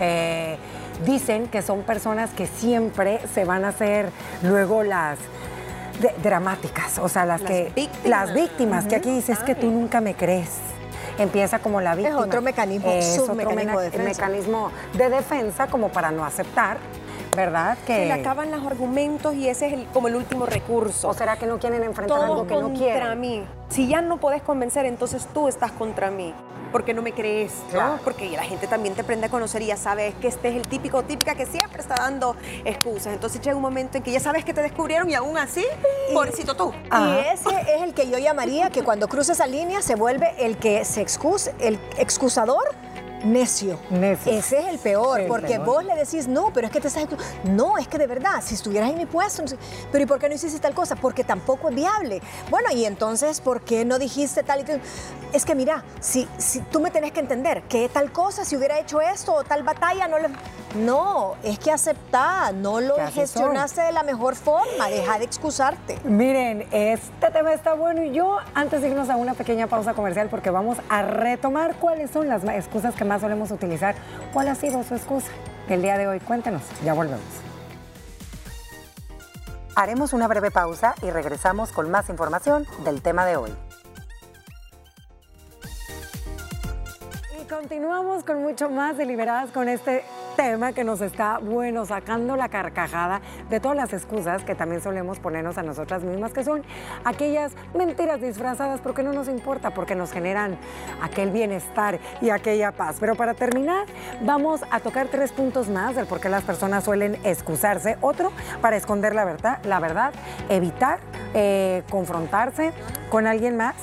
Eh, 0.00 0.56
dicen 1.04 1.48
que 1.48 1.62
son 1.62 1.82
personas 1.82 2.30
que 2.30 2.46
siempre 2.46 3.20
se 3.32 3.44
van 3.44 3.64
a 3.64 3.68
hacer 3.68 4.10
luego 4.42 4.82
las 4.82 5.18
dramáticas, 6.22 6.98
o 6.98 7.08
sea, 7.08 7.24
las, 7.24 7.42
que 7.42 7.72
las 8.04 8.34
víctimas, 8.34 8.86
que 8.86 8.96
aquí 8.96 9.10
dices 9.10 9.38
que 9.40 9.54
tú 9.54 9.70
nunca 9.70 10.00
me 10.00 10.14
crees. 10.14 10.50
Empieza 11.18 11.60
como 11.60 11.80
la 11.80 11.94
víctima. 11.94 12.18
Es 12.18 12.26
otro 12.26 12.42
mecanismo, 12.42 12.90
es 12.90 13.18
otro 13.18 13.34
mecanismo 13.34 13.78
de 13.78 13.90
defensa. 13.90 14.26
mecanismo 14.26 14.72
de 14.94 15.08
defensa 15.10 15.66
como 15.68 15.90
para 15.90 16.10
no 16.10 16.24
aceptar 16.24 16.78
¿verdad? 17.34 17.78
Que 17.86 17.94
se 17.94 18.06
le 18.06 18.12
acaban 18.12 18.50
los 18.50 18.64
argumentos 18.66 19.34
y 19.34 19.48
ese 19.48 19.66
es 19.66 19.72
el, 19.74 19.86
como 19.86 20.08
el 20.08 20.16
último 20.16 20.46
recurso. 20.46 21.08
¿O 21.08 21.14
será 21.14 21.36
que 21.36 21.46
no 21.46 21.58
quieren 21.58 21.82
enfrentar 21.82 22.22
algo 22.22 22.46
que 22.46 22.54
no 22.54 22.72
quieren? 22.72 23.00
contra 23.00 23.14
mí. 23.14 23.44
Si 23.68 23.88
ya 23.88 24.00
no 24.00 24.18
puedes 24.18 24.42
convencer, 24.42 24.86
entonces 24.86 25.26
tú 25.32 25.48
estás 25.48 25.72
contra 25.72 26.10
mí 26.10 26.34
porque 26.74 26.92
no 26.92 27.02
me 27.02 27.12
crees, 27.12 27.52
claro. 27.70 28.00
porque 28.02 28.30
la 28.30 28.42
gente 28.42 28.66
también 28.66 28.96
te 28.96 29.02
aprende 29.02 29.26
a 29.26 29.28
conocer 29.28 29.62
y 29.62 29.66
ya 29.66 29.76
sabes 29.76 30.12
que 30.16 30.26
este 30.26 30.48
es 30.48 30.56
el 30.56 30.62
típico 30.62 31.04
típica 31.04 31.36
que 31.36 31.46
siempre 31.46 31.80
está 31.80 31.94
dando 31.94 32.34
excusas. 32.64 33.12
Entonces 33.12 33.40
llega 33.40 33.54
un 33.54 33.62
momento 33.62 33.98
en 33.98 34.02
que 34.02 34.10
ya 34.10 34.18
sabes 34.18 34.44
que 34.44 34.52
te 34.52 34.60
descubrieron 34.60 35.08
y 35.08 35.14
aún 35.14 35.38
así, 35.38 35.64
pobrecito 36.12 36.56
tú. 36.56 36.72
Y 36.90 37.32
ese 37.32 37.76
es 37.76 37.82
el 37.82 37.94
que 37.94 38.10
yo 38.10 38.18
llamaría 38.18 38.70
que 38.70 38.82
cuando 38.82 39.06
cruza 39.06 39.34
esa 39.34 39.46
línea 39.46 39.82
se 39.82 39.94
vuelve 39.94 40.34
el 40.36 40.56
que 40.56 40.84
se 40.84 41.00
excusa, 41.00 41.52
el 41.60 41.78
excusador 41.96 42.64
necio. 43.24 43.78
Ese 44.26 44.58
es 44.58 44.66
el 44.68 44.78
peor, 44.78 45.26
porque 45.28 45.58
vos 45.58 45.84
le 45.84 45.94
decís, 45.94 46.28
no, 46.28 46.52
pero 46.52 46.66
es 46.66 46.72
que 46.72 46.80
te 46.80 46.88
estás... 46.88 47.06
No, 47.44 47.78
es 47.78 47.88
que 47.88 47.98
de 47.98 48.06
verdad, 48.06 48.42
si 48.42 48.54
estuvieras 48.54 48.90
en 48.90 48.98
mi 48.98 49.06
puesto, 49.06 49.42
pero 49.90 50.04
¿y 50.04 50.06
por 50.06 50.18
qué 50.18 50.28
no 50.28 50.34
hiciste 50.34 50.58
tal 50.60 50.74
cosa? 50.74 50.96
Porque 50.96 51.24
tampoco 51.24 51.68
es 51.68 51.74
viable. 51.74 52.22
Bueno, 52.50 52.70
y 52.72 52.84
entonces, 52.84 53.40
¿por 53.40 53.62
qué 53.62 53.84
no 53.84 53.98
dijiste 53.98 54.42
tal 54.42 54.60
y 54.60 54.64
tal? 54.64 54.80
Es 55.32 55.44
que 55.44 55.54
mira, 55.54 55.84
si, 56.00 56.28
si 56.38 56.60
tú 56.60 56.80
me 56.80 56.90
tenés 56.90 57.12
que 57.12 57.20
entender 57.20 57.62
que 57.62 57.88
tal 57.88 58.12
cosa, 58.12 58.44
si 58.44 58.56
hubiera 58.56 58.78
hecho 58.78 59.00
esto 59.00 59.34
o 59.34 59.44
tal 59.44 59.62
batalla, 59.62 60.06
no 60.08 60.18
le... 60.18 60.28
No, 60.74 61.36
es 61.44 61.60
que 61.60 61.70
aceptá, 61.70 62.50
no 62.50 62.80
lo 62.80 62.96
gestionaste 63.12 63.80
de 63.82 63.92
la 63.92 64.02
mejor 64.02 64.34
forma, 64.34 64.88
deja 64.88 65.20
de 65.20 65.24
excusarte. 65.24 65.96
Miren, 66.02 66.66
este 66.72 67.30
tema 67.30 67.52
está 67.52 67.74
bueno 67.74 68.02
y 68.02 68.12
yo, 68.12 68.38
antes 68.54 68.82
de 68.82 68.88
irnos 68.88 69.08
a 69.08 69.14
una 69.14 69.34
pequeña 69.34 69.68
pausa 69.68 69.94
comercial, 69.94 70.28
porque 70.28 70.50
vamos 70.50 70.78
a 70.88 71.02
retomar 71.02 71.76
cuáles 71.76 72.10
son 72.10 72.28
las 72.28 72.42
excusas 72.42 72.96
que 72.96 73.04
más 73.04 73.13
solemos 73.18 73.50
utilizar, 73.50 73.94
¿cuál 74.32 74.48
ha 74.48 74.54
sido 74.54 74.82
su 74.84 74.94
excusa 74.94 75.28
el 75.68 75.82
día 75.82 75.98
de 75.98 76.06
hoy? 76.06 76.20
Cuéntenos, 76.20 76.62
ya 76.84 76.94
volvemos. 76.94 77.22
Haremos 79.76 80.12
una 80.12 80.28
breve 80.28 80.50
pausa 80.50 80.94
y 81.02 81.10
regresamos 81.10 81.72
con 81.72 81.90
más 81.90 82.08
información 82.08 82.64
del 82.84 83.02
tema 83.02 83.26
de 83.26 83.36
hoy. 83.36 83.52
Y 87.40 87.44
continuamos 87.46 88.22
con 88.22 88.42
mucho 88.42 88.70
más 88.70 88.96
deliberadas 88.96 89.50
con 89.50 89.68
este 89.68 90.04
tema 90.36 90.72
que 90.72 90.84
nos 90.84 91.00
está, 91.00 91.38
bueno, 91.38 91.86
sacando 91.86 92.36
la 92.36 92.48
carcajada 92.48 93.20
de 93.50 93.60
todas 93.60 93.76
las 93.76 93.92
excusas 93.92 94.44
que 94.44 94.54
también 94.54 94.80
solemos 94.80 95.18
ponernos 95.18 95.58
a 95.58 95.62
nosotras 95.62 96.02
mismas, 96.02 96.32
que 96.32 96.44
son 96.44 96.62
aquellas 97.04 97.52
mentiras 97.74 98.20
disfrazadas 98.20 98.80
porque 98.80 99.02
no 99.02 99.12
nos 99.12 99.28
importa, 99.28 99.70
porque 99.70 99.94
nos 99.94 100.12
generan 100.12 100.58
aquel 101.02 101.30
bienestar 101.30 101.98
y 102.20 102.30
aquella 102.30 102.72
paz. 102.72 102.96
Pero 103.00 103.14
para 103.14 103.34
terminar, 103.34 103.86
vamos 104.22 104.60
a 104.70 104.80
tocar 104.80 105.08
tres 105.08 105.32
puntos 105.32 105.68
más 105.68 105.96
del 105.96 106.06
por 106.06 106.20
qué 106.20 106.28
las 106.28 106.44
personas 106.44 106.84
suelen 106.84 107.18
excusarse. 107.24 107.96
Otro, 108.00 108.32
para 108.60 108.76
esconder 108.76 109.14
la 109.14 109.24
verdad, 109.24 109.58
la 109.64 109.80
verdad 109.80 110.12
evitar 110.48 111.00
eh, 111.34 111.82
confrontarse 111.90 112.72
con 113.10 113.26
alguien 113.26 113.56
más 113.56 113.74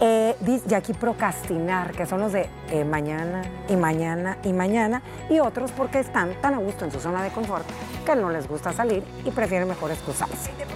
eh, 0.00 0.34
y 0.68 0.74
aquí 0.74 0.94
procrastinar, 0.94 1.92
que 1.92 2.06
son 2.06 2.20
los 2.20 2.32
de 2.32 2.48
eh, 2.70 2.84
mañana 2.84 3.42
y 3.68 3.76
mañana 3.76 4.38
y 4.42 4.52
mañana, 4.52 5.02
y 5.28 5.40
otros 5.40 5.70
porque 5.72 6.00
están 6.00 6.34
tan 6.40 6.54
a 6.54 6.58
gusto 6.58 6.84
en 6.84 6.90
su 6.90 7.00
zona 7.00 7.22
de 7.22 7.30
confort 7.30 7.66
que 8.04 8.16
no 8.16 8.30
les 8.30 8.48
gusta 8.48 8.72
salir 8.72 9.02
y 9.24 9.30
prefieren 9.30 9.68
mejor 9.68 9.90
excusarse. 9.90 10.50
De 10.56 10.66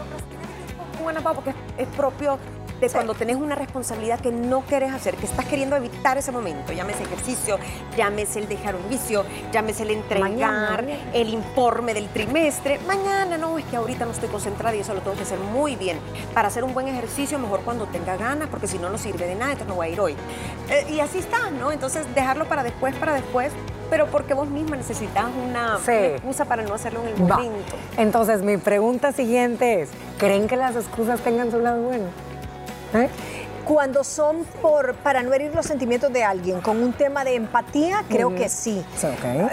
porque 1.35 1.55
es 1.79 1.89
propio 1.89 2.39
de 2.85 2.91
cuando 2.91 3.15
tenés 3.15 3.37
una 3.37 3.55
responsabilidad 3.55 4.21
que 4.21 4.31
no 4.31 4.61
quieres 4.63 4.93
hacer, 4.93 5.17
que 5.17 5.27
estás 5.27 5.47
queriendo 5.47 5.75
evitar 5.77 6.19
ese 6.19 6.33
momento, 6.33 6.73
llámese 6.73 7.03
ejercicio, 7.03 7.59
llámese 7.97 8.41
el 8.41 8.49
dejar 8.49 8.77
un 8.77 8.89
vicio, 8.89 9.25
llámese 9.53 9.85
el 9.85 9.91
entregar 9.91 10.85
el 11.13 11.29
informe 11.29 11.95
del 11.95 12.09
trimestre. 12.09 12.79
Mañana 12.87 13.39
no, 13.39 13.59
es 13.59 13.65
que 13.65 13.77
ahorita 13.77 14.05
no 14.05 14.13
estoy 14.13 14.29
concentrada 14.29 14.77
y 14.77 14.81
eso 14.81 14.93
lo 14.95 15.01
tengo 15.01 15.17
que 15.17 15.23
hacer 15.23 15.39
muy 15.39 15.77
bien. 15.77 15.99
Para 16.35 16.49
hacer 16.49 16.63
un 16.65 16.75
buen 16.75 16.89
ejercicio, 16.89 17.39
mejor 17.39 17.61
cuando 17.61 17.87
tenga 17.87 18.17
ganas, 18.17 18.49
porque 18.49 18.67
si 18.67 18.79
no, 18.79 18.91
no 18.91 18.99
sirve 18.99 19.27
de 19.27 19.35
nada, 19.35 19.53
entonces 19.53 19.69
no 19.69 19.77
voy 19.77 19.89
a 19.89 19.91
ir 19.91 20.01
hoy. 20.01 20.17
Eh, 20.71 20.87
y 20.91 21.01
así 21.01 21.19
está, 21.19 21.51
¿no? 21.51 21.73
Entonces, 21.73 22.07
dejarlo 22.15 22.45
para 22.47 22.63
después, 22.63 22.95
para 22.97 23.15
después, 23.15 23.53
pero 23.91 24.07
porque 24.07 24.35
vos 24.35 24.49
misma 24.49 24.77
necesitas 24.77 25.27
una, 25.43 25.79
excusa 25.87 26.45
para 26.45 26.63
no 26.63 26.75
hacerlo 26.75 27.01
en 27.03 27.09
el 27.09 27.17
momento. 27.17 27.77
Entonces, 27.97 28.43
mi 28.43 28.57
pregunta 28.57 29.13
siguiente 29.13 29.83
es, 29.83 29.91
¿creen 30.19 30.49
que 30.49 30.57
las 30.57 30.77
excusas 30.77 31.21
tengan 31.21 31.51
su 31.51 31.61
lado 31.61 31.83
bueno? 31.83 32.34
¿Eh? 32.95 33.09
Cuando 33.65 34.05
son 34.05 34.45
por, 34.61 34.95
para 34.97 35.23
no 35.23 35.33
herir 35.33 35.55
los 35.55 35.65
sentimientos 35.65 36.13
de 36.13 36.23
alguien, 36.23 36.61
con 36.61 36.83
un 36.83 36.93
tema 36.93 37.25
de 37.25 37.35
empatía, 37.35 38.05
creo 38.09 38.35
que 38.35 38.51
sí. 38.51 38.85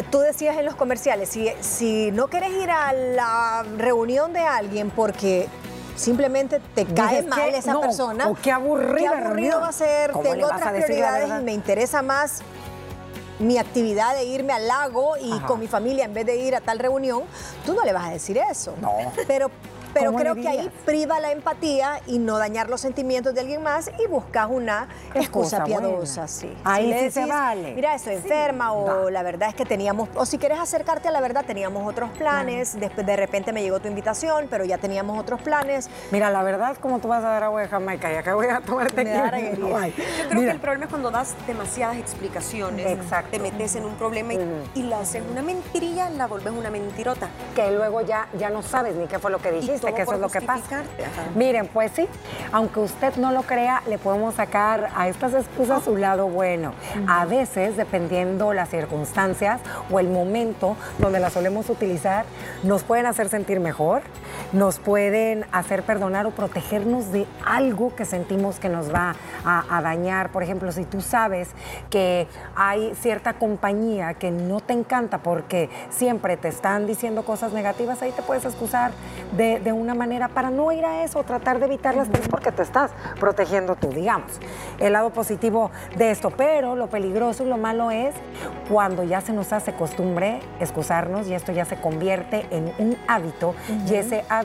Tú 0.09 0.19
decías 0.19 0.57
en 0.57 0.65
los 0.65 0.75
comerciales, 0.75 1.29
si, 1.29 1.49
si 1.61 2.11
no 2.11 2.27
quieres 2.27 2.51
ir 2.51 2.69
a 2.69 2.91
la 2.91 3.63
reunión 3.77 4.33
de 4.33 4.41
alguien 4.41 4.89
porque 4.89 5.47
simplemente 5.95 6.59
te 6.75 6.85
cae 6.85 7.21
mal 7.23 7.55
esa 7.55 7.79
persona. 7.79 8.29
O 8.29 8.35
qué 8.35 8.51
aburrido. 8.51 9.61
va 9.61 9.69
a 9.69 9.71
ser, 9.71 10.11
tengo 10.11 10.47
otras 10.47 10.73
prioridades 10.73 11.29
y 11.39 11.43
me 11.43 11.53
interesa 11.53 12.01
más 12.01 12.41
mi 13.39 13.57
actividad 13.57 14.13
de 14.15 14.23
irme 14.25 14.53
al 14.53 14.67
lago 14.67 15.15
y 15.19 15.39
con 15.41 15.59
mi 15.59 15.67
familia 15.67 16.05
en 16.05 16.13
vez 16.13 16.25
de 16.25 16.35
ir 16.35 16.55
a 16.55 16.61
tal 16.61 16.79
reunión, 16.79 17.23
tú 17.65 17.73
no 17.73 17.83
le 17.83 17.91
vas 17.93 18.07
a 18.07 18.11
decir 18.11 18.37
eso. 18.37 18.75
No. 18.79 18.91
Pero 19.27 19.49
pero 19.93 20.13
creo 20.13 20.35
que 20.35 20.47
ahí 20.47 20.71
priva 20.85 21.19
la 21.19 21.31
empatía 21.31 22.01
y 22.07 22.19
no 22.19 22.37
dañar 22.37 22.69
los 22.69 22.81
sentimientos 22.81 23.33
de 23.33 23.41
alguien 23.41 23.63
más 23.63 23.91
y 24.03 24.07
buscas 24.07 24.47
una 24.49 24.87
excusa, 25.13 25.63
piadosa, 25.63 26.27
sí. 26.27 26.53
Ahí 26.63 26.93
sí 26.99 27.11
se 27.11 27.25
vale. 27.25 27.73
Mira, 27.73 27.95
estoy 27.95 28.15
enferma 28.15 28.73
o 28.73 29.09
la 29.09 29.23
verdad 29.23 29.49
es 29.49 29.55
que 29.55 29.65
teníamos, 29.65 30.09
o 30.15 30.25
si 30.25 30.37
quieres 30.37 30.59
acercarte 30.59 31.07
a 31.07 31.11
la 31.11 31.21
verdad, 31.21 31.45
teníamos 31.45 31.87
otros 31.87 32.09
planes, 32.11 32.79
después 32.79 33.05
de 33.05 33.15
repente 33.15 33.51
me 33.51 33.61
llegó 33.61 33.79
tu 33.79 33.87
invitación, 33.87 34.47
pero 34.49 34.65
ya 34.65 34.77
teníamos 34.77 35.19
otros 35.19 35.41
planes. 35.41 35.89
Mira, 36.11 36.29
la 36.31 36.43
verdad, 36.43 36.77
como 36.77 36.99
tú 36.99 37.07
vas 37.07 37.23
a 37.23 37.29
dar 37.29 37.43
agua 37.43 37.61
de 37.61 37.67
Jamaica 37.67 38.11
y 38.11 38.15
acá 38.15 38.35
voy 38.35 38.47
a 38.47 38.61
tomarte 38.61 39.03
Yo 39.03 40.29
creo 40.29 40.41
que 40.41 40.49
el 40.49 40.59
problema 40.59 40.85
es 40.85 40.89
cuando 40.89 41.11
das 41.11 41.35
demasiadas 41.47 41.97
explicaciones, 41.97 42.85
Exacto. 42.85 43.31
te 43.31 43.39
metes 43.39 43.75
en 43.75 43.85
un 43.85 43.95
problema 43.95 44.33
y, 44.33 44.83
la 44.83 44.99
haces 44.99 45.23
una 45.29 45.41
mentirilla, 45.41 46.09
la 46.09 46.27
volves 46.27 46.51
una 46.51 46.69
mentirota. 46.69 47.29
Que 47.55 47.71
luego 47.71 48.01
ya, 48.01 48.27
ya 48.37 48.49
no 48.49 48.61
sabes 48.61 48.95
ni 48.95 49.07
qué 49.07 49.19
fue 49.19 49.31
lo 49.31 49.39
que 49.39 49.51
dijiste 49.51 49.80
que 49.87 50.01
eso 50.03 50.13
es 50.13 50.19
lo 50.19 50.29
que 50.29 50.41
pasa. 50.41 50.83
Miren, 51.35 51.67
pues 51.67 51.91
sí, 51.95 52.07
aunque 52.51 52.79
usted 52.79 53.15
no 53.15 53.31
lo 53.31 53.43
crea, 53.43 53.81
le 53.87 53.97
podemos 53.97 54.35
sacar 54.35 54.89
a 54.95 55.07
estas 55.07 55.33
excusas 55.33 55.83
su 55.83 55.97
lado 55.97 56.27
bueno. 56.27 56.73
A 57.07 57.25
veces, 57.25 57.77
dependiendo 57.77 58.53
las 58.53 58.69
circunstancias 58.69 59.61
o 59.89 59.99
el 59.99 60.09
momento 60.09 60.75
donde 60.99 61.19
las 61.19 61.33
solemos 61.33 61.69
utilizar, 61.69 62.25
nos 62.63 62.83
pueden 62.83 63.05
hacer 63.05 63.29
sentir 63.29 63.59
mejor, 63.59 64.01
nos 64.53 64.79
pueden 64.79 65.45
hacer 65.51 65.83
perdonar 65.83 66.25
o 66.25 66.31
protegernos 66.31 67.11
de 67.11 67.25
algo 67.45 67.95
que 67.95 68.05
sentimos 68.05 68.59
que 68.59 68.69
nos 68.69 68.93
va 68.93 69.15
a, 69.45 69.81
dañar. 69.81 70.31
Por 70.31 70.43
ejemplo, 70.43 70.71
si 70.71 70.85
tú 70.85 71.01
sabes 71.01 71.49
que 71.89 72.27
hay 72.55 72.93
cierta 72.95 73.33
compañía 73.33 74.13
que 74.13 74.29
no 74.31 74.59
te 74.59 74.73
encanta 74.73 75.19
porque 75.19 75.69
siempre 75.89 76.37
te 76.37 76.49
están 76.49 76.85
diciendo 76.85 77.23
cosas 77.23 77.53
negativas, 77.53 78.01
ahí 78.01 78.11
te 78.11 78.21
puedes 78.21 78.45
excusar 78.45 78.91
de 79.35 79.59
de 79.59 79.71
una 79.71 79.95
manera 79.95 80.27
para 80.27 80.49
no 80.49 80.71
ir 80.71 80.85
a 80.85 81.03
eso, 81.03 81.23
tratar 81.23 81.59
de 81.59 81.65
evitar 81.65 81.95
las 81.95 82.09
cosas 82.09 82.27
porque 82.27 82.51
te 82.51 82.61
estás 82.61 82.91
protegiendo 83.19 83.75
tú, 83.75 83.89
digamos. 83.89 84.31
El 84.79 84.93
lado 84.93 85.11
positivo 85.11 85.71
de 85.97 86.11
esto, 86.11 86.31
pero 86.31 86.75
lo 86.75 86.87
peligroso 86.87 87.43
y 87.43 87.47
lo 87.47 87.57
malo 87.57 87.91
es 87.91 88.13
cuando 88.69 89.03
ya 89.03 89.21
se 89.21 89.33
nos 89.33 89.53
hace 89.53 89.73
costumbre 89.73 90.39
excusarnos 90.59 91.27
y 91.27 91.33
esto 91.33 91.51
ya 91.51 91.65
se 91.65 91.77
convierte 91.77 92.45
en 92.51 92.73
un 92.77 92.97
hábito 93.07 93.55
y 93.87 93.95
ese 93.95 94.23
hábito 94.29 94.40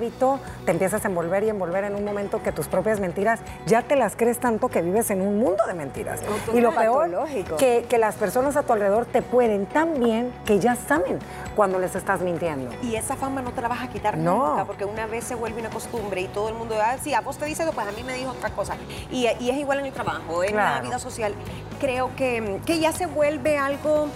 te 0.64 0.70
empiezas 0.70 1.04
a 1.04 1.08
envolver 1.08 1.44
y 1.44 1.48
envolver 1.48 1.84
en 1.84 1.94
un 1.94 2.04
momento 2.04 2.42
que 2.42 2.52
tus 2.52 2.68
propias 2.68 3.00
mentiras 3.00 3.40
ya 3.66 3.82
te 3.82 3.96
las 3.96 4.16
crees 4.16 4.38
tanto 4.38 4.68
que 4.68 4.82
vives 4.82 5.10
en 5.10 5.20
un 5.20 5.38
mundo 5.38 5.64
de 5.66 5.74
mentiras. 5.74 6.20
y 6.52 6.60
lo 6.60 6.74
peor, 6.74 7.10
que, 7.58 7.86
que 7.88 7.98
las 7.98 8.16
personas 8.16 8.56
a 8.56 8.62
tu 8.62 8.72
alrededor 8.72 9.06
te 9.06 9.22
pueden 9.22 9.66
tan 9.66 9.98
bien 9.98 10.32
que 10.44 10.58
ya 10.58 10.76
saben 10.76 11.18
cuando 11.54 11.78
les 11.78 11.94
estás 11.94 12.20
mintiendo. 12.20 12.70
Y 12.82 12.96
esa 12.96 13.16
fama 13.16 13.42
no 13.42 13.52
te 13.52 13.62
la 13.62 13.68
vas 13.68 13.82
a 13.82 13.88
quitar 13.88 14.18
nunca, 14.18 14.64
porque 14.64 14.84
una 14.84 15.06
vez 15.06 15.24
se 15.24 15.34
vuelve 15.34 15.60
una 15.60 15.70
costumbre 15.70 16.20
y 16.20 16.28
todo 16.28 16.48
el 16.48 16.54
mundo, 16.54 16.76
ah, 16.80 16.96
sí, 17.02 17.14
a 17.14 17.20
vos 17.20 17.38
te 17.38 17.46
dice 17.46 17.62
eso, 17.62 17.72
pues 17.72 17.86
a 17.86 17.92
mí 17.92 18.02
me 18.02 18.14
dijo 18.14 18.30
otra 18.30 18.50
cosa. 18.50 18.76
Y, 19.10 19.26
es 19.26 19.56
igual 19.56 19.80
en 19.80 19.86
el 19.86 19.92
trabajo, 19.92 20.44
en 20.44 20.56
la 20.56 20.80
vida 20.80 20.98
social. 20.98 21.34
Creo 21.80 22.14
que, 22.16 22.60
que 22.66 22.78
ya 22.78 22.92
se 22.92 23.06
vuelve 23.06 23.56
algo, 23.56 24.08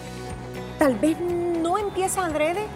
tal 0.79 0.97
vez 0.97 1.19
no 1.21 1.79
empieza 1.79 2.25
adrede, 2.25 2.67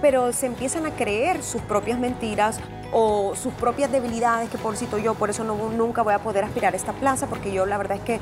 pero 0.00 0.32
se 0.32 0.46
empiezan 0.46 0.86
a 0.86 0.90
creer 0.90 1.42
sus 1.42 1.62
propias 1.62 1.98
mentiras 1.98 2.60
o 2.92 3.34
sus 3.36 3.52
propias 3.52 3.92
debilidades, 3.92 4.48
que 4.48 4.56
pobrecito 4.56 4.96
yo, 4.98 5.14
por 5.14 5.28
eso 5.28 5.44
no, 5.44 5.56
nunca 5.70 6.02
voy 6.02 6.14
a 6.14 6.20
poder 6.20 6.44
aspirar 6.44 6.72
a 6.72 6.76
esta 6.76 6.92
plaza, 6.92 7.26
porque 7.26 7.52
yo 7.52 7.66
la 7.66 7.76
verdad 7.76 7.98
es 7.98 8.02
que 8.02 8.20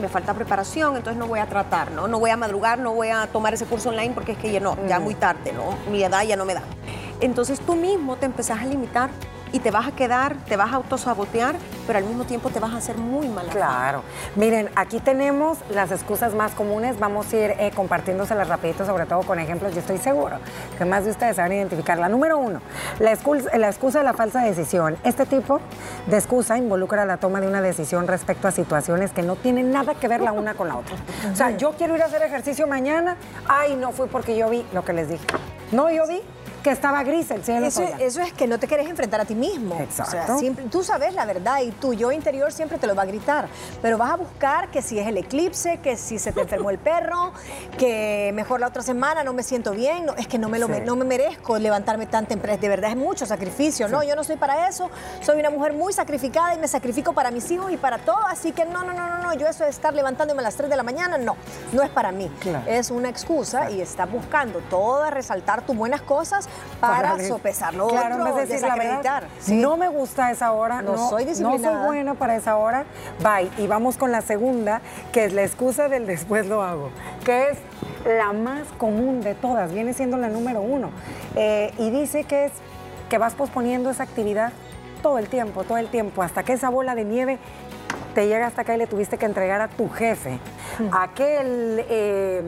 me 0.00 0.08
falta 0.08 0.34
preparación, 0.34 0.96
entonces 0.96 1.18
no 1.18 1.28
voy 1.28 1.38
a 1.38 1.46
tratar, 1.46 1.92
¿no? 1.92 2.08
No 2.08 2.18
voy 2.18 2.30
a 2.30 2.36
madrugar, 2.36 2.78
no 2.78 2.94
voy 2.94 3.08
a 3.08 3.28
tomar 3.28 3.54
ese 3.54 3.66
curso 3.66 3.90
online 3.90 4.12
porque 4.12 4.32
es 4.32 4.38
que 4.38 4.50
ya 4.50 4.58
no, 4.58 4.76
ya 4.88 4.98
muy 4.98 5.14
tarde, 5.14 5.52
¿no? 5.52 5.76
Mi 5.90 6.02
edad 6.02 6.24
ya 6.24 6.36
no 6.36 6.44
me 6.44 6.54
da. 6.54 6.62
Entonces 7.20 7.60
tú 7.60 7.76
mismo 7.76 8.16
te 8.16 8.26
empezás 8.26 8.60
a 8.60 8.64
limitar 8.64 9.10
y 9.52 9.60
te 9.60 9.70
vas 9.70 9.86
a 9.86 9.92
quedar, 9.92 10.36
te 10.48 10.56
vas 10.56 10.72
a 10.72 10.76
autosabotear, 10.76 11.56
pero 11.86 11.98
al 11.98 12.04
mismo 12.04 12.24
tiempo 12.24 12.50
te 12.50 12.58
vas 12.58 12.72
a 12.72 12.78
hacer 12.78 12.96
muy 12.96 13.28
mal. 13.28 13.46
Claro. 13.46 14.02
Miren, 14.36 14.70
aquí 14.74 14.98
tenemos 15.00 15.58
las 15.70 15.92
excusas 15.92 16.34
más 16.34 16.52
comunes. 16.52 16.98
Vamos 16.98 17.32
a 17.32 17.36
ir 17.36 17.50
eh, 17.58 17.70
compartiéndoselas 17.74 18.48
rapidito, 18.48 18.86
sobre 18.86 19.06
todo 19.06 19.22
con 19.22 19.38
ejemplos. 19.38 19.74
Yo 19.74 19.80
estoy 19.80 19.98
seguro 19.98 20.36
que 20.78 20.84
más 20.84 21.04
de 21.04 21.10
ustedes 21.10 21.36
saben 21.36 21.52
identificar. 21.52 21.98
La 21.98 22.08
número 22.08 22.38
uno, 22.38 22.60
la 22.98 23.12
excusa, 23.12 23.56
la 23.56 23.68
excusa 23.68 23.98
de 23.98 24.04
la 24.04 24.14
falsa 24.14 24.42
decisión. 24.42 24.96
Este 25.04 25.26
tipo 25.26 25.60
de 26.06 26.16
excusa 26.16 26.56
involucra 26.56 27.04
la 27.04 27.18
toma 27.18 27.40
de 27.40 27.46
una 27.46 27.60
decisión 27.60 28.06
respecto 28.06 28.48
a 28.48 28.50
situaciones 28.50 29.12
que 29.12 29.22
no 29.22 29.36
tienen 29.36 29.70
nada 29.70 29.94
que 29.94 30.08
ver 30.08 30.20
la 30.20 30.32
una 30.32 30.54
con 30.54 30.68
la 30.68 30.76
otra. 30.76 30.96
O 31.32 31.36
sea, 31.36 31.50
yo 31.56 31.72
quiero 31.72 31.94
ir 31.96 32.02
a 32.02 32.06
hacer 32.06 32.22
ejercicio 32.22 32.66
mañana. 32.66 33.16
Ay, 33.46 33.76
no 33.76 33.92
fui 33.92 34.08
porque 34.08 34.36
yo 34.36 34.48
vi 34.48 34.64
lo 34.72 34.84
que 34.84 34.92
les 34.92 35.08
dije. 35.08 35.26
No, 35.72 35.90
yo 35.90 36.06
vi 36.06 36.20
que 36.62 36.70
estaba 36.70 37.02
gris 37.02 37.30
el 37.30 37.44
cielo. 37.44 37.66
Eso, 37.66 37.82
eso, 37.98 38.20
es 38.20 38.32
que 38.32 38.46
no 38.46 38.58
te 38.58 38.66
quieres 38.66 38.88
enfrentar 38.88 39.20
a 39.20 39.24
ti 39.24 39.34
mismo. 39.34 39.78
Exacto. 39.80 40.38
tú 40.70 40.82
sabes 40.82 41.14
la 41.14 41.24
verdad 41.24 41.60
y 41.62 41.70
tu 41.72 41.92
yo 41.92 42.12
interior 42.12 42.52
siempre 42.52 42.78
te 42.78 42.86
lo 42.86 42.94
va 42.94 43.02
a 43.02 43.06
gritar, 43.06 43.48
pero 43.80 43.98
vas 43.98 44.12
a 44.12 44.16
buscar 44.16 44.68
que 44.68 44.82
si 44.82 44.98
es 44.98 45.06
el 45.06 45.16
eclipse, 45.16 45.78
que 45.78 45.96
si 45.96 46.18
se 46.18 46.32
te 46.32 46.40
enfermó 46.40 46.70
el 46.70 46.78
perro, 46.78 47.32
que 47.78 48.30
mejor 48.34 48.60
la 48.60 48.68
otra 48.68 48.82
semana 48.82 49.24
no 49.24 49.32
me 49.32 49.42
siento 49.42 49.72
bien, 49.72 50.06
no, 50.06 50.14
es 50.14 50.26
que 50.26 50.38
no 50.38 50.48
me, 50.48 50.58
lo, 50.58 50.68
no 50.68 50.96
me 50.96 51.04
merezco 51.04 51.58
levantarme 51.58 52.06
tan 52.06 52.26
temprano, 52.26 52.58
de 52.58 52.68
verdad 52.68 52.90
es 52.90 52.96
mucho 52.96 53.26
sacrificio, 53.26 53.88
no, 53.88 54.02
yo 54.02 54.14
no 54.14 54.24
soy 54.24 54.36
para 54.36 54.68
eso, 54.68 54.90
soy 55.20 55.40
una 55.40 55.50
mujer 55.50 55.72
muy 55.72 55.92
sacrificada 55.92 56.54
y 56.54 56.58
me 56.58 56.68
sacrifico 56.68 57.12
para 57.12 57.30
mis 57.30 57.50
hijos 57.50 57.72
y 57.72 57.76
para 57.76 57.98
todo, 57.98 58.24
así 58.26 58.52
que 58.52 58.64
no, 58.64 58.84
no, 58.84 58.92
no, 58.92 59.08
no, 59.08 59.18
no 59.18 59.34
yo 59.34 59.46
eso 59.46 59.64
de 59.64 59.70
estar 59.70 59.94
levantándome 59.94 60.40
a 60.40 60.44
las 60.44 60.54
3 60.54 60.70
de 60.70 60.76
la 60.76 60.82
mañana, 60.82 61.18
no, 61.18 61.36
no 61.72 61.82
es 61.82 61.90
para 61.90 62.12
mí, 62.12 62.30
es 62.66 62.90
una 62.90 63.08
excusa 63.08 63.70
y 63.70 63.80
estás 63.80 64.10
buscando 64.10 64.60
todas 64.70 65.12
resaltar 65.12 65.62
tus 65.62 65.76
buenas 65.76 66.02
cosas 66.02 66.48
para, 66.80 67.16
sopesarlo 67.20 67.86
claro, 67.86 68.16
otro, 68.16 68.36
decir 68.36 68.60
la 68.60 68.74
verdad, 68.74 69.22
no 69.48 69.76
me 69.76 69.88
gusta 69.88 70.32
esa 70.32 70.52
hora, 70.52 70.82
no, 70.82 71.08
soy 71.08 71.26
No 71.26 71.58
soy 71.58 71.76
buena 71.84 72.14
para 72.14 72.34
esa 72.34 72.56
hora, 72.56 72.84
bye. 73.22 73.48
Y 73.62 73.68
vamos 73.68 73.96
con 73.96 74.10
la 74.10 74.20
segunda, 74.20 74.80
que 75.12 75.24
es 75.24 75.32
la 75.32 75.44
excusa 75.44 75.88
del 75.88 76.06
después 76.06 76.46
lo 76.46 76.62
hago, 76.62 76.90
que 77.24 77.50
es 77.50 77.58
la 78.04 78.32
más 78.32 78.66
común 78.78 79.20
de 79.20 79.34
todas, 79.34 79.72
viene 79.72 79.94
siendo 79.94 80.16
la 80.16 80.28
número 80.28 80.60
uno. 80.60 80.90
Eh, 81.36 81.72
y 81.78 81.90
dice 81.90 82.24
que 82.24 82.46
es 82.46 82.52
que 83.08 83.18
vas 83.18 83.34
posponiendo 83.34 83.90
esa 83.90 84.02
actividad 84.02 84.52
todo 85.02 85.18
el 85.18 85.28
tiempo, 85.28 85.62
todo 85.62 85.78
el 85.78 85.88
tiempo, 85.88 86.22
hasta 86.22 86.42
que 86.42 86.54
esa 86.54 86.68
bola 86.68 86.96
de 86.96 87.04
nieve 87.04 87.38
te 88.14 88.26
llega 88.26 88.46
hasta 88.46 88.62
acá 88.62 88.74
y 88.74 88.78
le 88.78 88.86
tuviste 88.88 89.18
que 89.18 89.26
entregar 89.26 89.60
a 89.60 89.68
tu 89.68 89.88
jefe. 89.88 90.38
Aquel, 90.92 91.84
eh, 91.88 92.42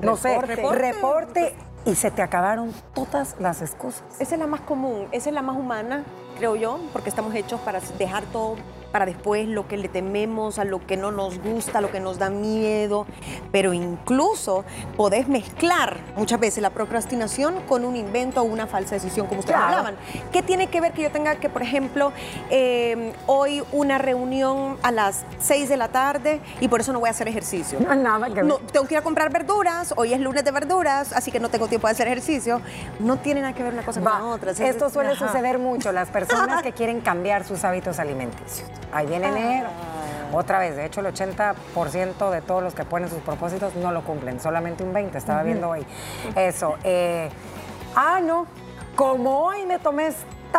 no 0.00 0.16
sé, 0.16 0.40
reporte 0.40 1.54
y 1.84 1.94
se 1.94 2.10
te 2.10 2.22
acabaron 2.22 2.72
todas 2.94 3.36
las 3.40 3.62
excusas. 3.62 4.04
Esa 4.18 4.34
es 4.34 4.40
la 4.40 4.46
más 4.46 4.60
común, 4.62 5.08
esa 5.12 5.28
es 5.28 5.34
la 5.34 5.42
más 5.42 5.56
humana, 5.56 6.04
creo 6.38 6.56
yo, 6.56 6.80
porque 6.92 7.08
estamos 7.10 7.34
hechos 7.34 7.60
para 7.60 7.80
dejar 7.98 8.24
todo 8.24 8.56
para 8.94 9.06
después 9.06 9.48
lo 9.48 9.66
que 9.66 9.76
le 9.76 9.88
tememos, 9.88 10.60
a 10.60 10.64
lo 10.64 10.86
que 10.86 10.96
no 10.96 11.10
nos 11.10 11.40
gusta, 11.40 11.78
a 11.78 11.80
lo 11.80 11.90
que 11.90 11.98
nos 11.98 12.20
da 12.20 12.30
miedo, 12.30 13.08
pero 13.50 13.72
incluso 13.72 14.64
podés 14.96 15.26
mezclar 15.26 15.96
muchas 16.16 16.38
veces 16.38 16.62
la 16.62 16.70
procrastinación 16.70 17.56
con 17.62 17.84
un 17.84 17.96
invento 17.96 18.42
o 18.42 18.44
una 18.44 18.68
falsa 18.68 18.94
decisión, 18.94 19.26
como 19.26 19.40
ustedes 19.40 19.58
hablaban. 19.58 19.96
¿Qué 20.30 20.44
tiene 20.44 20.68
que 20.68 20.80
ver 20.80 20.92
que 20.92 21.02
yo 21.02 21.10
tenga 21.10 21.34
que, 21.34 21.48
por 21.48 21.62
ejemplo, 21.62 22.12
em, 22.50 23.10
hoy 23.26 23.64
una 23.72 23.98
reunión 23.98 24.76
a 24.84 24.92
las 24.92 25.24
6 25.40 25.68
de 25.68 25.76
la 25.76 25.88
tarde 25.88 26.40
y 26.60 26.68
por 26.68 26.80
eso 26.80 26.92
no 26.92 27.00
voy 27.00 27.08
a 27.08 27.10
hacer 27.10 27.26
ejercicio? 27.26 27.80
No, 27.80 27.96
nada 27.96 28.32
que 28.32 28.44
no, 28.44 28.58
tengo 28.58 28.86
que 28.86 28.94
ir 28.94 28.98
a 28.98 29.02
comprar 29.02 29.32
verduras, 29.32 29.92
hoy 29.96 30.14
es 30.14 30.20
lunes 30.20 30.44
de 30.44 30.52
verduras, 30.52 31.12
así 31.14 31.32
que 31.32 31.40
no 31.40 31.48
tengo 31.48 31.66
tiempo 31.66 31.88
de 31.88 31.94
hacer 31.94 32.06
ejercicio. 32.06 32.60
No 33.00 33.16
tiene 33.16 33.40
nada 33.40 33.54
que 33.54 33.64
ver 33.64 33.72
una 33.72 33.82
cosa 33.82 34.00
con 34.00 34.12
la 34.12 34.24
otra. 34.24 34.52
Esto 34.52 34.88
suele 34.88 35.16
suceder 35.16 35.58
mucho, 35.58 35.90
las 35.90 36.10
personas 36.10 36.62
que 36.62 36.70
quieren 36.70 37.00
cambiar 37.00 37.42
sus 37.42 37.64
hábitos 37.64 37.98
alimenticios. 37.98 38.70
Ahí 38.92 39.06
viene 39.06 39.28
enero. 39.28 39.68
Otra 40.32 40.58
vez, 40.58 40.74
de 40.74 40.84
hecho 40.84 41.00
el 41.00 41.06
80% 41.06 42.30
de 42.30 42.40
todos 42.40 42.62
los 42.62 42.74
que 42.74 42.84
ponen 42.84 43.08
sus 43.08 43.20
propósitos 43.20 43.76
no 43.76 43.92
lo 43.92 44.02
cumplen, 44.02 44.40
solamente 44.40 44.82
un 44.82 44.92
20%, 44.92 45.14
estaba 45.14 45.42
viendo 45.42 45.68
hoy. 45.70 45.86
Eso. 46.34 46.76
Eh, 46.82 47.30
ah, 47.94 48.20
no, 48.20 48.46
como 48.96 49.44
hoy 49.44 49.64
me 49.66 49.78
tomé 49.78 50.10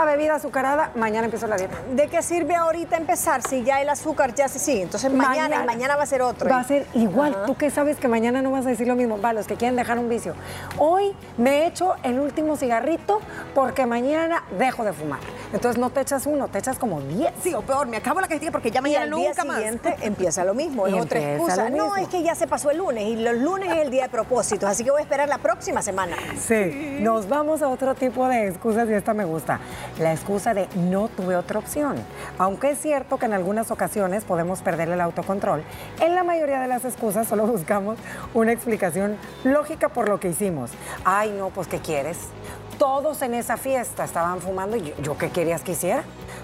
bebida 0.03 0.35
azucarada, 0.35 0.91
mañana 0.95 1.25
empiezo 1.25 1.47
la 1.47 1.55
dieta. 1.55 1.77
¿De 1.95 2.07
qué 2.07 2.21
sirve 2.21 2.55
ahorita 2.55 2.97
empezar 2.97 3.41
si 3.47 3.63
ya 3.63 3.81
el 3.81 3.87
azúcar 3.87 4.35
ya 4.35 4.49
se 4.49 4.59
sigue? 4.59 4.81
Entonces 4.81 5.13
mañana, 5.13 5.63
mañana, 5.63 5.95
va 5.95 6.03
a 6.03 6.07
ser 6.07 6.21
otro. 6.21 6.49
Va 6.49 6.59
a 6.59 6.63
ser 6.63 6.87
igual. 6.93 7.45
Tú 7.45 7.55
que 7.55 7.69
sabes 7.69 7.97
que 7.97 8.07
mañana 8.07 8.41
no 8.41 8.51
vas 8.51 8.65
a 8.65 8.69
decir 8.69 8.87
lo 8.87 8.95
mismo. 8.95 9.21
Va, 9.21 9.31
los 9.31 9.47
que 9.47 9.55
quieren 9.55 9.75
dejar 9.77 9.97
un 9.99 10.09
vicio. 10.09 10.33
Hoy 10.77 11.15
me 11.37 11.59
he 11.59 11.67
hecho 11.67 11.95
el 12.03 12.19
último 12.19 12.57
cigarrito 12.57 13.21
porque 13.53 13.85
mañana 13.85 14.43
dejo 14.57 14.83
de 14.83 14.91
fumar. 14.91 15.19
Entonces 15.53 15.79
no 15.79 15.89
te 15.89 16.01
echas 16.01 16.25
uno, 16.25 16.47
te 16.47 16.59
echas 16.59 16.77
como 16.77 16.99
10. 16.99 17.33
Sí, 17.41 17.53
o 17.53 17.61
peor, 17.61 17.87
me 17.87 17.97
acabo 17.97 18.19
la 18.19 18.27
cajetilla 18.27 18.51
porque 18.51 18.71
ya 18.71 18.81
mañana 18.81 19.05
y 19.05 19.09
nunca 19.09 19.43
día 19.43 19.53
siguiente 19.53 19.95
empieza 20.01 20.43
lo 20.43 20.53
mismo, 20.53 20.87
es 20.87 20.93
otra 20.93 21.19
excusa. 21.19 21.69
No, 21.69 21.95
es 21.95 22.07
que 22.07 22.23
ya 22.23 22.35
se 22.35 22.47
pasó 22.47 22.71
el 22.71 22.77
lunes 22.77 23.05
y 23.05 23.15
los 23.15 23.35
lunes 23.37 23.71
es 23.71 23.77
el 23.77 23.91
día 23.91 24.03
de 24.03 24.09
propósitos, 24.09 24.69
así 24.69 24.83
que 24.83 24.91
voy 24.91 24.99
a 24.99 25.03
esperar 25.03 25.29
la 25.29 25.37
próxima 25.37 25.81
semana. 25.81 26.15
Sí, 26.39 26.97
nos 26.99 27.27
vamos 27.27 27.61
a 27.61 27.67
otro 27.67 27.95
tipo 27.95 28.27
de 28.27 28.47
excusas 28.47 28.89
y 28.89 28.93
esta 28.93 29.13
me 29.13 29.25
gusta. 29.25 29.59
La 29.99 30.13
excusa 30.13 30.53
de 30.53 30.67
no 30.75 31.07
tuve 31.07 31.35
otra 31.35 31.59
opción. 31.59 31.95
Aunque 32.37 32.71
es 32.71 32.79
cierto 32.79 33.17
que 33.17 33.25
en 33.25 33.33
algunas 33.33 33.71
ocasiones 33.71 34.23
podemos 34.23 34.61
perder 34.61 34.89
el 34.89 35.01
autocontrol, 35.01 35.63
en 35.99 36.15
la 36.15 36.23
mayoría 36.23 36.59
de 36.59 36.67
las 36.67 36.85
excusas 36.85 37.27
solo 37.27 37.47
buscamos 37.47 37.97
una 38.33 38.51
explicación 38.51 39.17
lógica 39.43 39.89
por 39.89 40.09
lo 40.09 40.19
que 40.19 40.29
hicimos. 40.29 40.71
Ay, 41.03 41.33
no, 41.37 41.49
pues 41.49 41.67
¿qué 41.67 41.79
quieres? 41.79 42.17
Todos 42.77 43.21
en 43.21 43.33
esa 43.33 43.57
fiesta 43.57 44.03
estaban 44.03 44.39
fumando 44.41 44.75
y 44.75 44.93
yo, 45.01 45.17
¿qué 45.17 45.29
querías 45.29 45.61
que 45.61 45.73
hiciera? 45.73 46.03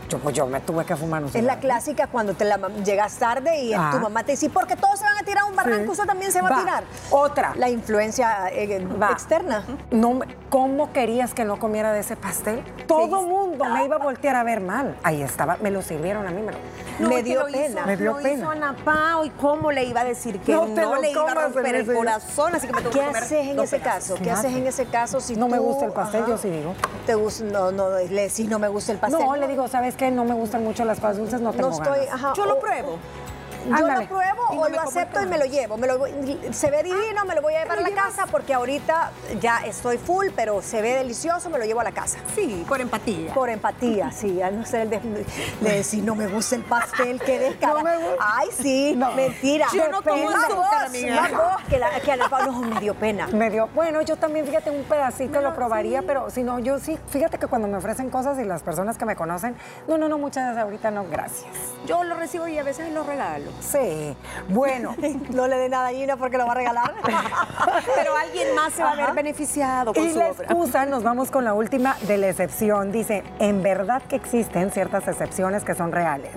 Yo, 0.09 0.19
pues 0.19 0.35
yo 0.35 0.45
me 0.45 0.59
tuve 0.59 0.83
que 0.83 0.95
fumar. 0.95 1.23
es 1.23 1.43
la 1.43 1.59
clásica 1.59 2.07
cuando 2.07 2.33
te 2.33 2.43
la, 2.43 2.57
llegas 2.83 3.15
tarde 3.15 3.63
y 3.63 3.69
tu 3.71 3.77
ah. 3.77 3.99
mamá 4.01 4.23
te 4.23 4.33
dice, 4.33 4.49
porque 4.49 4.75
todos 4.75 4.99
se 4.99 5.05
van 5.05 5.17
a 5.17 5.23
tirar 5.23 5.45
un 5.45 5.55
barranco, 5.55 5.93
eso 5.93 6.05
también 6.05 6.31
se 6.33 6.41
va, 6.41 6.49
a 6.49 6.59
tirar. 6.59 6.83
Otra. 7.11 7.53
La 7.55 7.69
influencia 7.69 8.49
eh, 8.51 8.85
externa. 9.09 9.63
No, 9.89 10.19
¿Cómo 10.51 10.91
querías 10.91 11.33
que 11.33 11.45
no 11.45 11.59
comiera 11.59 11.93
de 11.93 12.01
ese 12.01 12.17
pastel? 12.17 12.61
Todo 12.85 13.21
mundo 13.21 13.63
me 13.63 13.85
iba 13.85 13.95
a 13.95 13.99
voltear 13.99 14.35
a 14.35 14.43
ver 14.43 14.59
mal. 14.59 14.97
Ahí 15.01 15.21
estaba, 15.21 15.55
me 15.61 15.71
lo 15.71 15.81
sirvieron 15.81 16.27
a 16.27 16.31
mí, 16.31 16.41
me 16.41 16.51
lo... 16.51 17.07
me 17.07 17.23
dio 17.23 17.45
pena. 17.45 17.85
me 17.85 17.95
dio 17.95 18.17
pena. 18.17 18.33
Hizo 18.33 18.49
Ana 18.49 18.75
Pao, 18.83 19.23
y 19.23 19.29
cómo 19.29 19.71
le 19.71 19.85
iba 19.85 20.01
a 20.01 20.03
decir 20.03 20.41
que 20.41 20.51
no, 20.51 20.65
le 20.99 21.11
iba 21.11 21.31
a 21.31 21.33
romper 21.35 21.75
el 21.75 21.93
corazón, 21.93 22.53
así 22.53 22.67
que 22.67 22.73
me 22.73 22.83
¿Qué 22.89 23.01
haces 23.01 23.47
en 23.47 23.59
ese 23.59 23.79
caso? 23.79 24.15
¿Qué 24.21 24.29
haces 24.29 24.51
en 24.51 24.67
ese 24.67 24.85
caso 24.87 25.21
si 25.21 25.37
no 25.37 25.47
me 25.47 25.57
gusta 25.57 25.85
el 25.85 25.93
pastel? 25.93 26.20
Yo 26.27 26.37
sí 26.37 26.49
digo. 26.49 26.73
Te 27.05 27.15
gusta, 27.15 27.43
no, 27.45 27.71
no, 27.71 27.89
le 27.89 28.29
no 28.47 28.59
me 28.59 28.67
gusta 28.67 28.91
el 28.91 28.97
pastel. 28.97 29.19
No, 29.19 29.35
le 29.35 29.47
digo, 29.47 29.67
¿sabes 29.67 29.95
qué? 29.95 30.11
No 30.11 30.23
me 30.25 30.33
gustan 30.33 30.63
mucho 30.63 30.85
las 30.85 30.99
cosas 30.99 31.17
dulces, 31.17 31.41
no 31.41 31.51
tengo 31.51 31.69
no 31.69 31.75
estoy, 31.75 32.07
Ajá, 32.11 32.33
Yo 32.35 32.45
lo 32.45 32.59
pruebo. 32.59 32.99
Yo 33.65 33.87
lo 33.87 34.07
pruebo 34.07 34.41
o 34.49 34.69
lo 34.69 34.81
acepto 34.81 35.21
y 35.21 35.25
me 35.25 35.37
lo 35.37 35.45
llevo. 35.45 35.77
Me 35.77 35.87
lo, 35.87 36.05
se 36.51 36.71
ve 36.71 36.83
divino, 36.83 37.25
me 37.25 37.35
lo 37.35 37.41
voy 37.41 37.55
a 37.55 37.63
llevar 37.63 37.79
a 37.79 37.81
la 37.81 37.91
casa 37.91 38.25
porque 38.27 38.53
ahorita 38.53 39.11
ya 39.39 39.59
estoy 39.59 39.97
full, 39.97 40.27
pero 40.35 40.61
se 40.61 40.81
ve 40.81 40.95
delicioso, 40.95 41.49
me 41.49 41.57
lo 41.57 41.65
llevo 41.65 41.81
a 41.81 41.83
la 41.83 41.91
casa. 41.91 42.19
Sí, 42.35 42.65
por 42.67 42.81
empatía. 42.81 43.33
Por 43.33 43.49
empatía, 43.49 44.11
sí. 44.11 44.41
A 44.41 44.51
no 44.51 44.65
ser 44.65 44.81
el 44.81 44.89
de, 44.89 45.25
decir, 45.61 46.03
no 46.03 46.15
me 46.15 46.27
gusta 46.27 46.55
el 46.55 46.63
pastel, 46.63 47.19
que 47.21 47.39
descarado. 47.39 48.17
Ay, 48.19 48.49
sí, 48.51 48.97
mentira. 49.15 49.67
Yo 49.73 49.87
no 49.89 50.01
como 50.01 50.29
azúcar, 50.29 50.87
amiga. 50.87 51.57
que, 51.69 51.79
la, 51.79 51.99
que 51.99 52.11
a 52.11 52.15
la, 52.17 52.27
no, 52.45 52.61
me 52.61 52.79
dio 52.79 52.93
pena. 52.95 53.27
Me 53.27 53.49
dio, 53.49 53.67
bueno, 53.73 54.01
yo 54.01 54.15
también, 54.15 54.45
fíjate, 54.45 54.69
un 54.69 54.83
pedacito 54.83 55.41
lo 55.41 55.53
probaría, 55.53 56.01
pero 56.01 56.29
si 56.29 56.43
no, 56.43 56.59
yo 56.59 56.79
sí, 56.79 56.97
fíjate 57.09 57.37
que 57.37 57.47
cuando 57.47 57.67
me 57.67 57.77
ofrecen 57.77 58.09
cosas 58.09 58.39
y 58.39 58.43
las 58.43 58.63
personas 58.63 58.97
que 58.97 59.05
me 59.05 59.15
conocen, 59.15 59.55
no, 59.87 59.97
no, 59.97 60.07
no, 60.09 60.17
muchas 60.17 60.49
veces 60.49 60.63
ahorita 60.63 60.91
no, 60.91 61.05
gracias. 61.05 61.51
Yo 61.85 62.03
lo 62.03 62.15
recibo 62.15 62.47
y 62.47 62.57
a 62.57 62.63
veces 62.63 62.91
lo 62.91 63.03
regalo. 63.03 63.50
Sí, 63.59 64.15
bueno. 64.49 64.95
no 65.31 65.47
le 65.47 65.57
dé 65.57 65.69
nada 65.69 65.87
a 65.87 65.91
Gina 65.91 66.17
porque 66.17 66.37
lo 66.37 66.45
va 66.45 66.53
a 66.53 66.55
regalar. 66.55 66.93
pero 67.95 68.15
alguien 68.15 68.55
más 68.55 68.73
se 68.73 68.83
va 68.83 68.91
a 68.91 68.95
ver 68.95 69.13
beneficiado 69.13 69.93
con 69.93 70.03
y 70.03 70.13
la 70.13 70.29
excusa, 70.29 70.85
nos 70.85 71.03
vamos 71.03 71.31
con 71.31 71.43
la 71.43 71.53
última 71.53 71.95
de 72.07 72.17
la 72.17 72.29
excepción. 72.29 72.91
Dice, 72.91 73.23
en 73.39 73.61
verdad 73.61 74.01
que 74.03 74.15
existen 74.15 74.71
ciertas 74.71 75.07
excepciones 75.07 75.63
que 75.63 75.75
son 75.75 75.91
reales, 75.91 76.35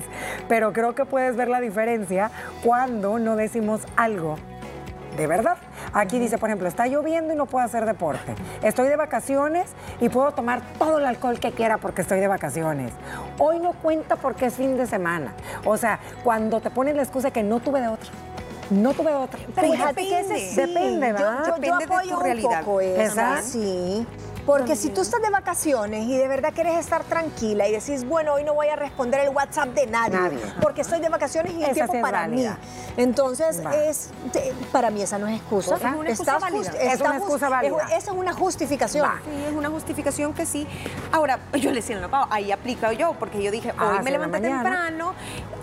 pero 0.49 0.73
creo 0.73 0.95
que 0.95 1.05
puedes 1.05 1.37
ver 1.37 1.49
la 1.49 1.61
diferencia 1.61 2.31
cuando 2.63 3.19
no 3.19 3.37
decimos 3.37 3.83
algo 3.97 4.37
de 5.17 5.27
verdad. 5.27 5.57
Aquí 5.95 6.19
dice, 6.19 6.39
por 6.39 6.49
ejemplo, 6.49 6.67
está 6.67 6.89
lloviendo 6.89 7.33
y 7.33 7.37
no 7.37 7.47
puedo 7.47 7.65
hacer 7.65 7.87
deporte. 7.87 8.35
Estoy 8.63 8.89
de 8.89 8.97
vacaciones 8.97 9.71
y 10.01 10.09
puedo 10.09 10.33
tomar 10.33 10.61
todo 10.77 10.99
el 10.99 11.07
alcohol 11.07 11.39
que 11.39 11.53
quiera 11.53 11.79
porque 11.79 12.03
estoy 12.03 12.19
de 12.19 12.27
vacaciones. 12.27 12.93
Hoy 13.39 13.61
no 13.61 13.73
cuenta 13.73 14.17
porque 14.17 14.47
es 14.47 14.55
fin 14.55 14.77
de 14.77 14.89
semana. 14.89 15.33
O 15.65 15.77
sea, 15.77 16.01
cuando 16.25 16.61
te 16.61 16.71
pones 16.71 16.97
la 16.97 17.03
excusa 17.03 17.31
que 17.31 17.45
no 17.45 17.61
tuve 17.61 17.81
de 17.81 17.89
otra. 17.89 18.11
No 18.71 18.93
tuve 18.93 19.13
otra. 19.15 19.39
Pero 19.55 19.71
depende. 19.71 19.95
que 19.95 20.21
ese 20.21 20.39
sí. 20.51 20.57
Depende, 20.57 21.13
¿verdad? 21.13 21.45
Yo, 21.47 21.63
yo, 21.63 21.75
apoyo 21.75 22.03
de 22.03 22.09
tu 22.09 22.21
realidad. 22.21 22.59
Un 22.59 22.65
poco 22.65 22.81
eso, 22.81 23.21
Sí. 23.43 24.07
Porque 24.47 24.77
si 24.77 24.91
tú 24.91 25.01
estás 25.01 25.23
de 25.23 25.31
vacaciones 25.31 26.07
y 26.07 26.17
de 26.17 26.29
verdad 26.29 26.53
quieres 26.55 26.79
estar 26.79 27.05
tranquila 27.05 27.67
y 27.67 27.73
decís, 27.73 28.05
bueno, 28.07 28.35
hoy 28.35 28.45
no 28.45 28.55
voy 28.55 28.69
a 28.69 28.77
responder 28.77 29.21
el 29.21 29.31
WhatsApp 29.31 29.69
de 29.71 29.87
nadie, 29.87 30.19
porque 30.61 30.83
estoy 30.83 31.01
de 31.01 31.09
vacaciones 31.09 31.55
y 31.55 31.65
es 31.65 31.73
tiempo 31.73 32.01
para 32.01 32.27
mí. 32.29 32.47
Entonces, 32.97 33.61
es 33.87 34.11
para 34.73 34.91
mí 34.91 35.03
esa 35.03 35.19
no 35.19 35.27
es 35.27 35.41
excusa. 35.41 35.77
es 35.77 35.83
una 35.83 36.11
excusa 36.11 36.39
válida. 36.39 36.73
es 36.81 37.01
una 37.01 37.17
excusa 37.17 37.49
válida. 37.49 37.87
esa 37.87 37.97
es 37.97 38.17
una 38.17 38.33
justificación. 38.33 39.09
Sí, 39.25 39.45
es 39.49 39.55
una 39.55 39.71
justificación 39.71 40.35
que 40.35 40.47
sí. 40.47 40.67
Ahora, 41.13 41.39
yo 41.55 41.71
le 41.71 41.77
decía, 41.77 41.99
no, 41.99 42.27
ahí 42.31 42.53
aplica 42.53 42.93
yo, 42.93 43.15
porque 43.19 43.43
yo 43.43 43.51
dije, 43.51 43.71
hoy 43.71 43.97
ah, 43.99 44.03
me 44.03 44.11
levanté 44.11 44.41
temprano. 44.41 45.15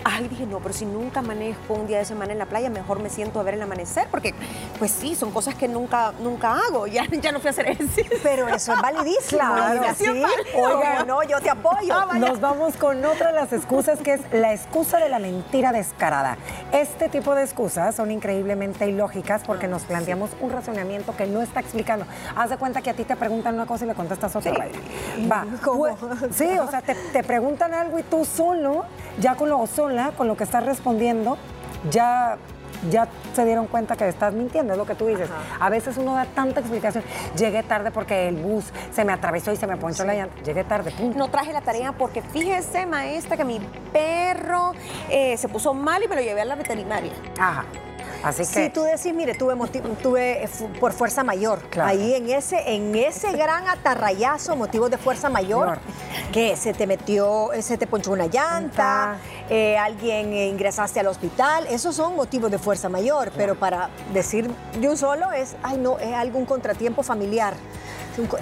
Ay, 0.04 0.28
dije, 0.28 0.48
no, 0.48 0.60
pero 0.60 0.74
si 0.74 0.86
nunca 0.86 1.20
amanezco 1.20 1.76
un 1.76 1.86
día 1.86 2.00
de 2.00 2.06
semana 2.06 2.34
en 2.34 2.40
la 2.40 2.48
playa, 2.48 2.72
mejor 2.72 3.00
me 3.00 3.10
siento 3.10 3.40
a 3.40 3.44
ver 3.44 3.54
el 3.54 3.62
amanecer, 3.62 4.08
porque, 4.10 4.34
pues 4.80 4.92
sí, 4.92 5.16
son 5.16 5.32
cosas 5.32 5.54
que 5.54 5.68
nunca, 5.68 6.14
nunca 6.20 6.54
hago. 6.56 6.88
Ya, 6.92 7.06
ya 7.06 7.32
no 7.32 7.40
fui 7.40 7.48
a 7.48 7.52
hacer 7.52 7.70
ejercicio. 7.70 8.18
Pero 8.22 8.50
eso 8.50 8.71
es 8.74 8.82
validísimo. 8.82 9.40
Claro, 9.40 9.84
¿sí? 9.96 10.24
Oiga, 10.56 11.06
no, 11.06 11.24
yo 11.24 11.40
te 11.40 11.50
apoyo. 11.50 11.94
Ah, 11.94 12.18
Nos 12.18 12.40
vamos 12.40 12.76
con 12.78 13.04
otra 13.06 13.28
de 13.28 13.34
las 13.34 13.54
excusas 13.54 14.00
que 14.00 14.14
es 14.14 14.22
la 14.32 14.54
excusa 14.54 15.00
de 15.00 15.10
la 15.10 15.20
mentira 15.20 15.72
descarada. 15.72 16.38
Este 16.72 17.10
tipo 17.10 17.36
de 17.36 17.44
excusas 17.44 17.96
son 17.96 18.12
increíblemente 18.12 18.88
ilógicas 18.88 19.44
porque 19.46 19.68
nos 19.68 19.84
planteamos 19.84 20.32
un 20.40 20.52
razonamiento 20.52 21.16
que 21.16 21.28
no 21.28 21.42
está 21.42 21.60
explicando. 21.60 22.06
Haz 22.36 22.50
de 22.50 22.58
cuenta 22.58 22.82
que 22.82 22.90
a 22.90 22.94
ti 22.94 23.04
te 23.04 23.16
preguntan 23.16 23.56
una 23.56 23.66
cosa 23.66 23.86
y 23.86 23.88
le 23.88 23.96
contestas 23.96 24.36
otra. 24.36 24.52
Va. 25.32 25.46
¿Cómo? 25.64 25.88
Sí, 26.32 26.58
o 26.60 26.70
sea, 26.70 26.82
te, 26.82 26.96
te, 26.96 27.24
preguntan 27.24 27.74
algo 27.74 28.00
y 28.00 28.04
tú 28.04 28.26
solo, 28.26 28.86
ya 29.20 29.36
con 29.36 29.50
lo 29.50 29.66
sola, 29.68 30.12
con 30.18 30.28
lo 30.28 30.36
que 30.36 30.44
estás 30.44 30.66
respondiendo, 30.66 31.38
ya 31.90 32.38
ya 32.90 33.08
se 33.34 33.46
dieron 33.46 33.68
cuenta 33.68 33.96
que 33.96 34.08
estás 34.08 34.34
mintiendo, 34.34 34.74
es 34.74 34.78
lo 34.78 34.86
que 34.86 34.96
tú 34.96 35.08
dices. 35.08 35.30
A 35.60 35.70
veces 35.70 35.98
uno 35.98 36.16
da 36.16 36.26
tanta 36.26 36.60
explicación. 36.60 37.04
Llegué 37.38 37.64
tarde 37.64 37.92
porque 37.92 38.28
el 38.28 38.36
bus 38.36 38.66
se 38.92 39.06
me 39.06 39.14
atravesó 39.14 39.52
y 39.52 39.56
se 39.56 39.68
me 39.68 39.78
ponchó 39.78 40.04
la 40.06 40.14
llanta. 40.14 40.42
Llegué 40.44 40.64
tarde. 40.64 40.94
No 41.16 41.30
traje 41.30 41.54
la 41.54 41.62
tarea 41.62 41.92
porque 41.92 42.22
fíjese, 42.22 42.86
maestra, 42.86 43.38
que 43.38 43.46
mi 43.46 43.60
perro 43.92 44.74
eh, 45.10 45.38
se 45.38 45.48
puso 45.48 45.74
mal 45.74 46.04
y 46.04 46.08
me 46.08 46.16
lo 46.16 46.22
llevé 46.22 46.42
a 46.42 46.46
la 46.46 46.56
veterinaria. 46.56 47.12
Ajá. 47.38 47.66
Así 48.24 48.44
que... 48.44 48.66
Si 48.66 48.70
tú 48.70 48.84
decís, 48.84 49.14
mire, 49.14 49.34
tuve, 49.34 49.56
tuve 50.02 50.44
eh, 50.44 50.50
por 50.80 50.94
fuerza 50.94 51.24
mayor. 51.24 51.60
Ahí 51.82 52.14
en 52.14 52.30
ese, 52.30 52.76
en 52.76 52.96
ese 52.96 53.32
gran 53.38 53.68
atarrayazo, 53.68 54.56
motivo 54.56 54.90
de 54.90 54.98
fuerza 54.98 55.30
mayor, 55.30 55.80
que 56.32 56.56
se 56.56 56.74
te 56.74 56.88
metió, 56.88 57.54
eh, 57.54 57.62
se 57.62 57.78
te 57.78 57.88
ponchó 57.88 58.12
una 58.12 58.28
llanta, 58.28 59.18
eh, 59.50 59.78
alguien 59.78 60.34
ingresaste 60.34 61.00
al 61.00 61.08
hospital, 61.08 61.68
esos 61.68 61.96
son 61.96 62.16
motivos 62.16 62.52
de 62.52 62.60
fuerza 62.60 62.90
mayor, 62.90 63.32
pero 63.36 63.56
para 63.56 63.90
decir 64.14 64.50
de 64.80 64.90
un 64.90 64.98
solo 64.98 65.32
es, 65.32 65.56
ay 65.64 65.78
no, 65.78 65.98
es 66.00 66.14
algún 66.14 66.46
contratiempo 66.46 67.04
familiar. 67.04 67.56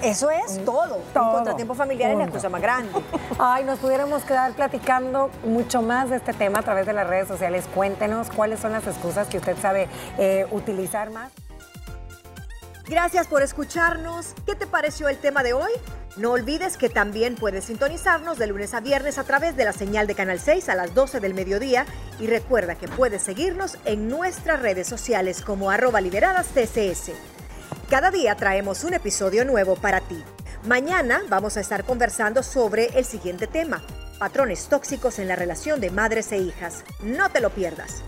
Eso 0.02 0.30
es 0.30 0.64
todo. 0.64 1.00
todo. 1.14 1.24
Un 1.24 1.34
contratiempo 1.34 1.74
familiar 1.74 2.10
es 2.12 2.18
la 2.18 2.28
cosa 2.28 2.48
más 2.48 2.60
grande. 2.60 2.90
Ay, 3.38 3.64
nos 3.64 3.78
pudiéramos 3.78 4.22
quedar 4.24 4.52
platicando 4.52 5.30
mucho 5.44 5.82
más 5.82 6.10
de 6.10 6.16
este 6.16 6.32
tema 6.32 6.60
a 6.60 6.62
través 6.62 6.86
de 6.86 6.92
las 6.92 7.06
redes 7.06 7.28
sociales. 7.28 7.64
Cuéntenos 7.74 8.30
cuáles 8.30 8.60
son 8.60 8.72
las 8.72 8.86
excusas 8.86 9.28
que 9.28 9.38
usted 9.38 9.56
sabe 9.58 9.88
eh, 10.18 10.46
utilizar 10.50 11.10
más. 11.10 11.30
Gracias 12.90 13.28
por 13.28 13.42
escucharnos. 13.42 14.34
¿Qué 14.44 14.56
te 14.56 14.66
pareció 14.66 15.08
el 15.08 15.18
tema 15.18 15.44
de 15.44 15.52
hoy? 15.52 15.70
No 16.16 16.32
olvides 16.32 16.76
que 16.76 16.88
también 16.88 17.36
puedes 17.36 17.66
sintonizarnos 17.66 18.36
de 18.36 18.48
lunes 18.48 18.74
a 18.74 18.80
viernes 18.80 19.16
a 19.16 19.22
través 19.22 19.56
de 19.56 19.64
la 19.64 19.72
señal 19.72 20.08
de 20.08 20.16
Canal 20.16 20.40
6 20.40 20.68
a 20.68 20.74
las 20.74 20.92
12 20.92 21.20
del 21.20 21.32
mediodía 21.32 21.86
y 22.18 22.26
recuerda 22.26 22.74
que 22.74 22.88
puedes 22.88 23.22
seguirnos 23.22 23.78
en 23.84 24.08
nuestras 24.08 24.60
redes 24.60 24.88
sociales 24.88 25.40
como 25.42 25.70
arroba 25.70 26.00
liberadas 26.00 26.48
TCS. 26.48 27.12
Cada 27.90 28.12
día 28.12 28.36
traemos 28.36 28.84
un 28.84 28.94
episodio 28.94 29.44
nuevo 29.44 29.74
para 29.74 30.00
ti. 30.00 30.22
Mañana 30.64 31.22
vamos 31.28 31.56
a 31.56 31.60
estar 31.60 31.82
conversando 31.82 32.44
sobre 32.44 32.84
el 32.96 33.04
siguiente 33.04 33.48
tema, 33.48 33.82
patrones 34.20 34.68
tóxicos 34.68 35.18
en 35.18 35.26
la 35.26 35.34
relación 35.34 35.80
de 35.80 35.90
madres 35.90 36.30
e 36.30 36.38
hijas. 36.38 36.84
No 37.02 37.30
te 37.30 37.40
lo 37.40 37.50
pierdas. 37.50 38.04